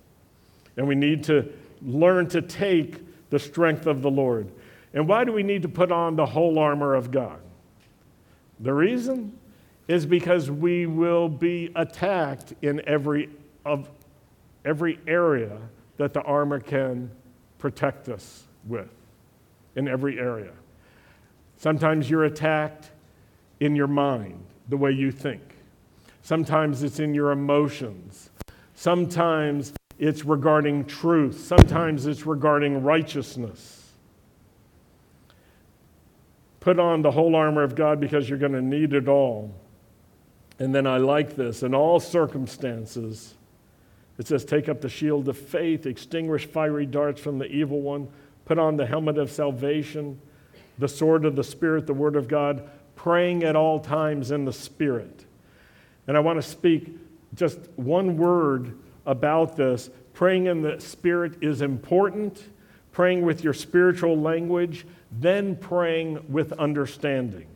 And 0.77 0.87
we 0.87 0.95
need 0.95 1.25
to 1.25 1.51
learn 1.83 2.29
to 2.29 2.43
take 2.43 3.31
the 3.31 3.39
strength 3.39 3.87
of 3.87 4.03
the 4.03 4.11
Lord. 4.11 4.51
And 4.93 5.09
why 5.09 5.25
do 5.25 5.33
we 5.33 5.43
need 5.43 5.63
to 5.63 5.69
put 5.69 5.91
on 5.91 6.17
the 6.17 6.27
whole 6.27 6.59
armor 6.59 6.95
of 6.95 7.11
God? 7.11 7.41
The 8.61 8.73
reason 8.73 9.39
is 9.89 10.07
because 10.07 10.51
we 10.51 10.87
will 10.87 11.29
be 11.29 11.71
attacked 11.75 12.55
in 12.63 12.81
every, 12.87 13.29
of, 13.65 13.91
every 14.65 14.99
area 15.07 15.59
that 15.97 16.13
the 16.13 16.23
armor 16.23 16.61
can 16.61 17.11
protect 17.59 18.09
us 18.09 18.45
with, 18.67 18.89
in 19.77 19.89
every 19.89 20.19
area. 20.19 20.53
Sometimes 21.57 22.09
you're 22.09 22.25
attacked 22.25 22.91
in 23.61 23.77
your 23.77 23.87
mind, 23.87 24.45
the 24.69 24.77
way 24.77 24.91
you 24.91 25.11
think. 25.11 25.54
Sometimes 26.25 26.83
it's 26.83 27.01
in 27.01 27.13
your 27.13 27.33
emotions. 27.33 28.31
Sometimes 28.75 29.75
it's 29.99 30.25
regarding 30.25 30.87
truth. 30.87 31.39
Sometimes 31.39 32.07
it's 32.07 32.25
regarding 32.25 32.83
righteousness. 32.83 33.93
Put 36.61 36.79
on 36.79 37.03
the 37.03 37.11
whole 37.11 37.37
armor 37.37 37.63
of 37.63 37.75
God 37.75 38.01
because 38.01 38.27
you're 38.27 38.39
going 38.39 38.53
to 38.53 38.63
need 38.63 38.95
it 38.95 39.07
all. 39.07 39.55
And 40.59 40.75
then 40.75 40.87
I 40.87 40.97
like 40.97 41.37
this 41.37 41.63
in 41.63 41.75
all 41.75 42.01
circumstances. 42.01 43.35
It 44.17 44.27
says, 44.27 44.47
Take 44.47 44.71
up 44.71 44.81
the 44.81 44.89
shield 44.89 45.29
of 45.29 45.37
faith, 45.37 45.85
extinguish 45.85 46.47
fiery 46.47 46.87
darts 46.87 47.21
from 47.21 47.37
the 47.37 47.53
evil 47.53 47.83
one, 47.83 48.09
put 48.47 48.59
on 48.59 48.79
the 48.79 48.87
helmet 48.87 49.19
of 49.19 49.31
salvation, 49.31 50.19
the 50.79 50.89
sword 50.89 51.27
of 51.27 51.37
the 51.37 51.45
Spirit, 51.45 51.87
the 51.87 51.93
word 51.93 52.17
of 52.17 52.29
God, 52.29 52.67
praying 52.97 53.45
at 53.45 53.57
all 53.57 53.79
times 53.79 54.31
in 54.31 54.47
the 54.47 54.55
Spirit. 54.55 55.27
And 56.07 56.17
I 56.17 56.21
want 56.21 56.41
to 56.41 56.49
speak 56.49 56.97
just 57.35 57.59
one 57.77 58.17
word 58.17 58.79
about 59.07 59.57
this. 59.57 59.91
Praying 60.13 60.47
in 60.47 60.63
the 60.63 60.81
Spirit 60.81 61.43
is 61.43 61.61
important, 61.61 62.43
praying 62.93 63.23
with 63.23 63.43
your 63.43 63.53
spiritual 63.53 64.19
language, 64.19 64.87
then 65.11 65.57
praying 65.57 66.25
with 66.31 66.53
understanding. 66.53 67.47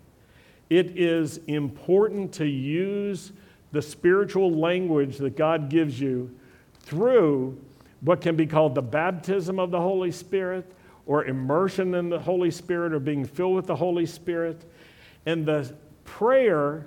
It 0.71 0.99
is 0.99 1.39
important 1.47 2.33
to 2.35 2.47
use 2.47 3.33
the 3.73 3.83
spiritual 3.83 4.51
language 4.53 5.19
that 5.19 5.37
God 5.37 5.69
gives 5.69 6.01
you 6.01 6.35
through 6.81 7.59
what 8.01 8.21
can 8.21 8.37
be 8.37 8.47
called 8.47 8.75
the 8.75 8.83
baptism 8.83 9.59
of 9.59 9.71
the 9.71 9.81
Holy 9.81 10.11
Spirit 10.11 10.71
or 11.07 11.25
immersion 11.25 11.95
in 11.95 12.09
the 12.09 12.19
Holy 12.19 12.51
Spirit 12.51 12.93
or 12.93 13.01
being 13.01 13.25
filled 13.25 13.55
with 13.55 13.67
the 13.67 13.77
Holy 13.77 14.07
Spirit. 14.07 14.65
And 15.27 15.47
the 15.47 15.75
prayer 16.05 16.87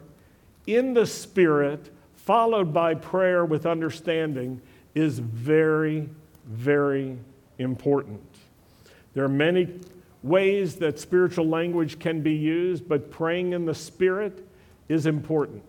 in 0.67 0.93
the 0.93 1.05
Spirit, 1.05 1.89
followed 2.15 2.73
by 2.73 2.95
prayer 2.95 3.45
with 3.45 3.65
understanding, 3.65 4.61
is 4.93 5.19
very, 5.19 6.09
very 6.45 7.17
important. 7.57 8.21
There 9.13 9.23
are 9.23 9.29
many 9.29 9.79
ways 10.23 10.75
that 10.75 10.99
spiritual 10.99 11.47
language 11.47 11.99
can 11.99 12.21
be 12.21 12.33
used, 12.33 12.87
but 12.87 13.11
praying 13.11 13.53
in 13.53 13.65
the 13.65 13.75
Spirit 13.75 14.45
is 14.87 15.05
important. 15.05 15.63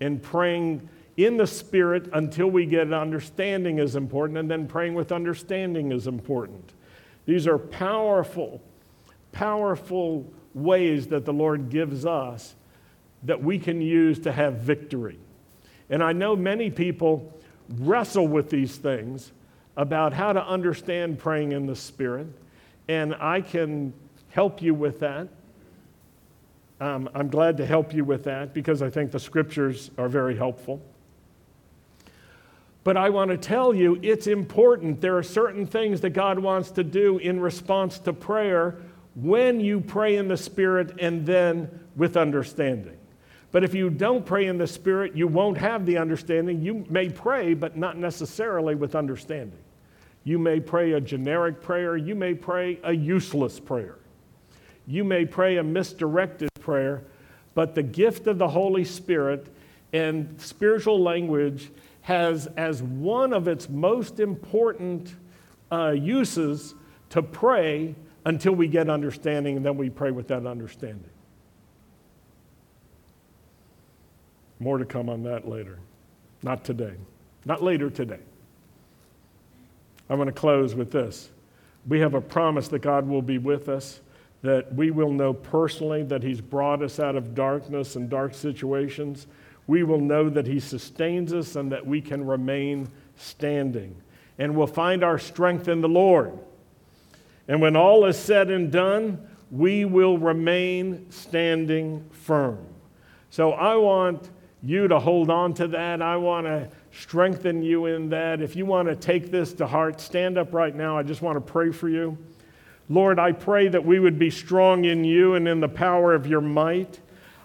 And 0.00 0.22
praying 0.22 0.88
in 1.16 1.36
the 1.36 1.46
Spirit 1.46 2.08
until 2.12 2.48
we 2.48 2.66
get 2.66 2.86
an 2.86 2.94
understanding 2.94 3.78
is 3.78 3.96
important, 3.96 4.38
and 4.38 4.50
then 4.50 4.66
praying 4.66 4.94
with 4.94 5.12
understanding 5.12 5.92
is 5.92 6.06
important. 6.06 6.72
These 7.24 7.46
are 7.46 7.58
powerful, 7.58 8.60
powerful 9.32 10.30
ways 10.54 11.06
that 11.08 11.24
the 11.24 11.32
Lord 11.32 11.70
gives 11.70 12.04
us 12.04 12.54
that 13.26 13.42
we 13.42 13.58
can 13.58 13.80
use 13.80 14.18
to 14.20 14.32
have 14.32 14.54
victory. 14.54 15.18
And 15.90 16.02
I 16.02 16.12
know 16.12 16.34
many 16.34 16.70
people 16.70 17.32
wrestle 17.68 18.26
with 18.26 18.50
these 18.50 18.76
things 18.76 19.32
about 19.76 20.12
how 20.12 20.32
to 20.32 20.44
understand 20.44 21.18
praying 21.18 21.52
in 21.52 21.66
the 21.66 21.76
Spirit 21.76 22.28
and 22.88 23.14
I 23.14 23.40
can 23.40 23.92
help 24.28 24.62
you 24.62 24.74
with 24.74 25.00
that. 25.00 25.28
Um, 26.80 27.08
I'm 27.14 27.28
glad 27.28 27.56
to 27.56 27.66
help 27.66 27.94
you 27.94 28.04
with 28.04 28.24
that 28.24 28.52
because 28.52 28.82
I 28.82 28.90
think 28.90 29.10
the 29.10 29.20
scriptures 29.20 29.90
are 29.96 30.08
very 30.08 30.36
helpful. 30.36 30.80
But 32.84 32.96
I 32.96 33.10
want 33.10 33.30
to 33.30 33.36
tell 33.36 33.74
you 33.74 33.98
it's 34.02 34.26
important. 34.26 35.00
There 35.00 35.16
are 35.16 35.22
certain 35.22 35.66
things 35.66 36.02
that 36.02 36.10
God 36.10 36.38
wants 36.38 36.70
to 36.72 36.84
do 36.84 37.18
in 37.18 37.40
response 37.40 37.98
to 38.00 38.12
prayer 38.12 38.76
when 39.16 39.58
you 39.58 39.80
pray 39.80 40.16
in 40.16 40.28
the 40.28 40.36
Spirit 40.36 40.96
and 41.00 41.26
then 41.26 41.80
with 41.96 42.16
understanding. 42.16 42.98
But 43.56 43.64
if 43.64 43.72
you 43.72 43.88
don't 43.88 44.26
pray 44.26 44.48
in 44.48 44.58
the 44.58 44.66
Spirit, 44.66 45.16
you 45.16 45.26
won't 45.26 45.56
have 45.56 45.86
the 45.86 45.96
understanding. 45.96 46.60
You 46.60 46.84
may 46.90 47.08
pray, 47.08 47.54
but 47.54 47.74
not 47.74 47.96
necessarily 47.96 48.74
with 48.74 48.94
understanding. 48.94 49.60
You 50.24 50.38
may 50.38 50.60
pray 50.60 50.92
a 50.92 51.00
generic 51.00 51.62
prayer. 51.62 51.96
You 51.96 52.14
may 52.14 52.34
pray 52.34 52.78
a 52.84 52.92
useless 52.92 53.58
prayer. 53.58 53.96
You 54.86 55.04
may 55.04 55.24
pray 55.24 55.56
a 55.56 55.62
misdirected 55.62 56.50
prayer, 56.60 57.04
but 57.54 57.74
the 57.74 57.82
gift 57.82 58.26
of 58.26 58.36
the 58.36 58.48
Holy 58.48 58.84
Spirit 58.84 59.46
and 59.94 60.38
spiritual 60.38 61.00
language 61.00 61.70
has 62.02 62.48
as 62.58 62.82
one 62.82 63.32
of 63.32 63.48
its 63.48 63.70
most 63.70 64.20
important 64.20 65.14
uh, 65.72 65.92
uses 65.92 66.74
to 67.08 67.22
pray 67.22 67.94
until 68.26 68.52
we 68.52 68.68
get 68.68 68.90
understanding, 68.90 69.56
and 69.56 69.64
then 69.64 69.78
we 69.78 69.88
pray 69.88 70.10
with 70.10 70.28
that 70.28 70.44
understanding. 70.44 71.08
More 74.58 74.78
to 74.78 74.84
come 74.84 75.08
on 75.08 75.22
that 75.24 75.48
later. 75.48 75.78
Not 76.42 76.64
today. 76.64 76.94
Not 77.44 77.62
later 77.62 77.90
today. 77.90 78.20
I 80.08 80.14
want 80.14 80.28
to 80.28 80.32
close 80.32 80.74
with 80.74 80.90
this. 80.92 81.30
We 81.86 82.00
have 82.00 82.14
a 82.14 82.20
promise 82.20 82.68
that 82.68 82.80
God 82.80 83.08
will 83.08 83.22
be 83.22 83.38
with 83.38 83.68
us, 83.68 84.00
that 84.42 84.74
we 84.74 84.90
will 84.90 85.12
know 85.12 85.32
personally 85.32 86.02
that 86.04 86.22
He's 86.22 86.40
brought 86.40 86.82
us 86.82 86.98
out 86.98 87.16
of 87.16 87.34
darkness 87.34 87.96
and 87.96 88.08
dark 88.08 88.34
situations. 88.34 89.26
We 89.66 89.82
will 89.82 90.00
know 90.00 90.28
that 90.30 90.46
He 90.46 90.60
sustains 90.60 91.32
us 91.32 91.56
and 91.56 91.70
that 91.72 91.86
we 91.86 92.00
can 92.00 92.26
remain 92.26 92.88
standing. 93.16 93.96
And 94.38 94.56
we'll 94.56 94.66
find 94.66 95.02
our 95.02 95.18
strength 95.18 95.68
in 95.68 95.80
the 95.80 95.88
Lord. 95.88 96.38
And 97.48 97.60
when 97.60 97.76
all 97.76 98.04
is 98.04 98.18
said 98.18 98.50
and 98.50 98.70
done, 98.70 99.26
we 99.50 99.84
will 99.84 100.18
remain 100.18 101.10
standing 101.10 102.04
firm. 102.10 102.58
So 103.30 103.52
I 103.52 103.76
want 103.76 104.28
you 104.62 104.88
to 104.88 104.98
hold 104.98 105.30
on 105.30 105.54
to 105.54 105.68
that. 105.68 106.02
I 106.02 106.16
want 106.16 106.46
to 106.46 106.68
strengthen 106.92 107.62
you 107.62 107.86
in 107.86 108.08
that. 108.10 108.40
If 108.40 108.56
you 108.56 108.66
want 108.66 108.88
to 108.88 108.96
take 108.96 109.30
this 109.30 109.52
to 109.54 109.66
heart, 109.66 110.00
stand 110.00 110.38
up 110.38 110.52
right 110.52 110.74
now. 110.74 110.98
I 110.98 111.02
just 111.02 111.22
want 111.22 111.36
to 111.36 111.52
pray 111.52 111.70
for 111.70 111.88
you. 111.88 112.16
Lord, 112.88 113.18
I 113.18 113.32
pray 113.32 113.68
that 113.68 113.84
we 113.84 113.98
would 113.98 114.18
be 114.18 114.30
strong 114.30 114.84
in 114.84 115.04
you 115.04 115.34
and 115.34 115.48
in 115.48 115.60
the 115.60 115.68
power 115.68 116.14
of 116.14 116.26
your 116.26 116.40
might. 116.40 117.00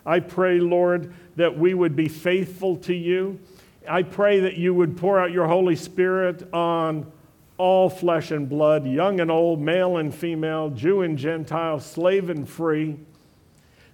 I 0.06 0.20
pray, 0.20 0.60
Lord, 0.60 1.14
that 1.36 1.58
we 1.58 1.74
would 1.74 1.96
be 1.96 2.08
faithful 2.08 2.78
to 2.78 2.94
you. 2.94 3.40
I 3.88 4.04
pray 4.04 4.42
that 4.42 4.58
you 4.58 4.74
would 4.74 4.98
pour 4.98 5.20
out 5.20 5.32
your 5.32 5.48
Holy 5.48 5.76
Spirit 5.76 6.52
on 6.54 7.12
all 7.58 7.90
flesh 7.90 8.32
and 8.32 8.48
blood, 8.48 8.86
young 8.86 9.20
and 9.20 9.30
old, 9.30 9.60
male 9.60 9.98
and 9.98 10.14
female, 10.14 10.70
Jew 10.70 11.02
and 11.02 11.18
Gentile, 11.18 11.80
slave 11.80 12.30
and 12.30 12.48
free, 12.48 12.98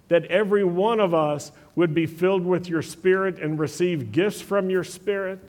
that 0.08 0.24
every 0.26 0.64
one 0.64 1.00
of 1.00 1.14
us 1.14 1.52
would 1.74 1.94
be 1.94 2.06
filled 2.06 2.44
with 2.44 2.68
your 2.68 2.82
Spirit 2.82 3.38
and 3.38 3.58
receive 3.58 4.10
gifts 4.10 4.40
from 4.40 4.70
your 4.70 4.84
Spirit 4.84 5.40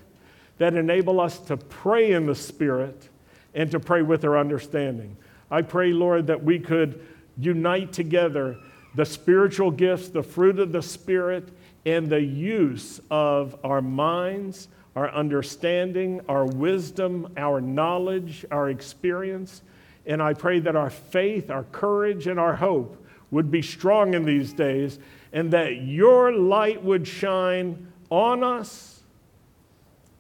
that 0.57 0.76
enable 0.76 1.20
us 1.20 1.39
to 1.39 1.57
pray 1.57 2.12
in 2.12 2.26
the 2.26 2.36
Spirit 2.36 3.10
and 3.55 3.72
to 3.72 3.80
pray 3.80 4.01
with 4.01 4.24
our 4.24 4.38
understanding. 4.38 5.16
I 5.49 5.62
pray, 5.64 5.91
Lord, 5.91 6.28
that 6.28 6.43
we 6.43 6.60
could 6.60 7.05
unite 7.38 7.93
together 7.93 8.57
the 8.95 9.05
spiritual 9.05 9.72
gifts, 9.72 10.10
the 10.10 10.24
fruit 10.24 10.60
of 10.60 10.72
the 10.72 10.82
Spirit, 10.82 11.49
and 11.86 12.10
the 12.10 12.22
use 12.22 12.99
of 13.10 13.57
our 13.64 13.82
minds, 13.82 14.68
our 14.95 15.10
understanding, 15.12 16.22
our 16.28 16.45
wisdom, 16.45 17.32
our 17.38 17.62
knowledge, 17.62 18.45
our 18.51 18.70
experience. 18.70 19.62
And 20.05 20.22
I 20.22 20.34
pray 20.34 20.60
that 20.60 20.76
our 20.76 20.89
faith, 20.89 21.49
our 21.49 21.64
courage, 21.64 22.28
and 22.28 22.39
our 22.39 22.55
hope 22.55 23.05
would 23.32 23.51
be 23.51 23.61
strong 23.61 24.13
in 24.13 24.25
these 24.25 24.53
days 24.53 24.99
and 25.32 25.51
that 25.51 25.82
your 25.82 26.34
light 26.34 26.84
would 26.84 27.07
shine 27.07 27.91
on 28.09 28.43
us 28.43 29.03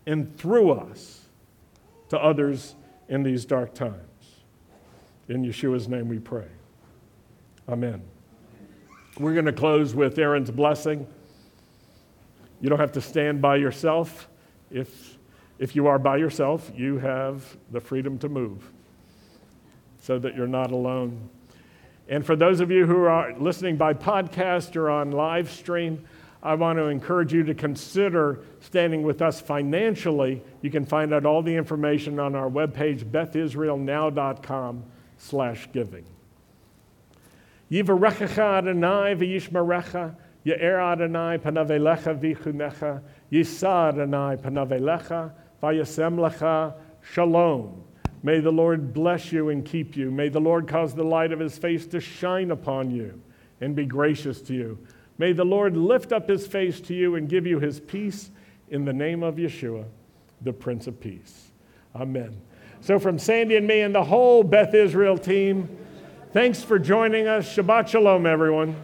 and 0.05 0.37
through 0.37 0.71
us 0.71 1.21
to 2.09 2.19
others 2.19 2.75
in 3.07 3.23
these 3.23 3.45
dark 3.45 3.73
times. 3.73 3.95
In 5.27 5.43
Yeshua's 5.43 5.87
name 5.87 6.07
we 6.07 6.19
pray. 6.19 6.47
Amen. 7.67 8.01
We're 9.19 9.33
going 9.33 9.45
to 9.45 9.53
close 9.53 9.93
with 9.93 10.17
Aaron's 10.17 10.51
blessing. 10.51 11.05
You 12.61 12.69
don't 12.69 12.79
have 12.79 12.93
to 12.93 13.01
stand 13.01 13.41
by 13.41 13.57
yourself. 13.57 14.27
If, 14.71 15.17
if 15.59 15.75
you 15.75 15.87
are 15.87 15.99
by 15.99 16.17
yourself, 16.17 16.71
you 16.75 16.97
have 16.99 17.57
the 17.71 17.79
freedom 17.79 18.17
to 18.19 18.29
move 18.29 18.71
so 19.99 20.17
that 20.19 20.35
you're 20.35 20.47
not 20.47 20.71
alone. 20.71 21.29
And 22.09 22.25
for 22.25 22.35
those 22.35 22.59
of 22.59 22.71
you 22.71 22.87
who 22.87 23.03
are 23.03 23.33
listening 23.37 23.77
by 23.77 23.93
podcast 23.93 24.75
or 24.75 24.89
on 24.89 25.11
live 25.11 25.51
stream, 25.51 26.03
I 26.41 26.55
want 26.55 26.79
to 26.79 26.85
encourage 26.85 27.31
you 27.33 27.43
to 27.43 27.53
consider 27.53 28.39
standing 28.61 29.03
with 29.03 29.21
us 29.21 29.39
financially. 29.39 30.41
You 30.61 30.71
can 30.71 30.85
find 30.85 31.13
out 31.13 31.25
all 31.25 31.43
the 31.43 31.55
information 31.55 32.19
on 32.19 32.33
our 32.33 32.49
webpage, 32.49 33.03
bethisraelnow.com 33.03 34.83
slash 35.17 35.69
giving. 35.71 36.05
Yivarechecha 37.69 38.57
Adonai 38.57 39.13
v'yishmerecha, 39.15 40.15
Ye'er 40.43 40.79
Adonai 40.79 41.37
panavelecha 41.37 42.17
v'chunecha, 42.19 43.03
Yisa 43.31 43.89
Adonai 43.89 44.37
panavelecha, 44.37 45.31
v'yasem 45.61 46.15
lecha 46.15 46.73
shalom. 47.03 47.83
May 48.21 48.39
the 48.39 48.51
Lord 48.51 48.93
bless 48.93 49.31
you 49.31 49.49
and 49.49 49.65
keep 49.65 49.95
you. 49.95 50.11
May 50.11 50.29
the 50.29 50.41
Lord 50.41 50.67
cause 50.67 50.93
the 50.93 51.03
light 51.03 51.31
of 51.31 51.39
his 51.39 51.57
face 51.57 51.87
to 51.87 51.99
shine 51.99 52.51
upon 52.51 52.91
you 52.91 53.21
and 53.61 53.75
be 53.75 53.85
gracious 53.85 54.41
to 54.43 54.53
you. 54.53 54.77
May 55.17 55.33
the 55.33 55.45
Lord 55.45 55.77
lift 55.77 56.11
up 56.11 56.27
his 56.27 56.47
face 56.47 56.79
to 56.81 56.93
you 56.93 57.15
and 57.15 57.29
give 57.29 57.45
you 57.45 57.59
his 57.59 57.79
peace 57.79 58.31
in 58.69 58.85
the 58.85 58.93
name 58.93 59.23
of 59.23 59.35
Yeshua, 59.35 59.85
the 60.41 60.53
Prince 60.53 60.87
of 60.87 60.99
Peace. 60.99 61.51
Amen. 61.95 62.41
So, 62.81 62.99
from 62.99 63.19
Sandy 63.19 63.57
and 63.57 63.67
me 63.67 63.81
and 63.81 63.93
the 63.93 64.03
whole 64.03 64.43
Beth 64.43 64.73
Israel 64.73 65.17
team, 65.17 65.67
thanks 66.31 66.63
for 66.63 66.79
joining 66.79 67.27
us. 67.27 67.53
Shabbat 67.53 67.89
Shalom, 67.89 68.25
everyone. 68.25 68.75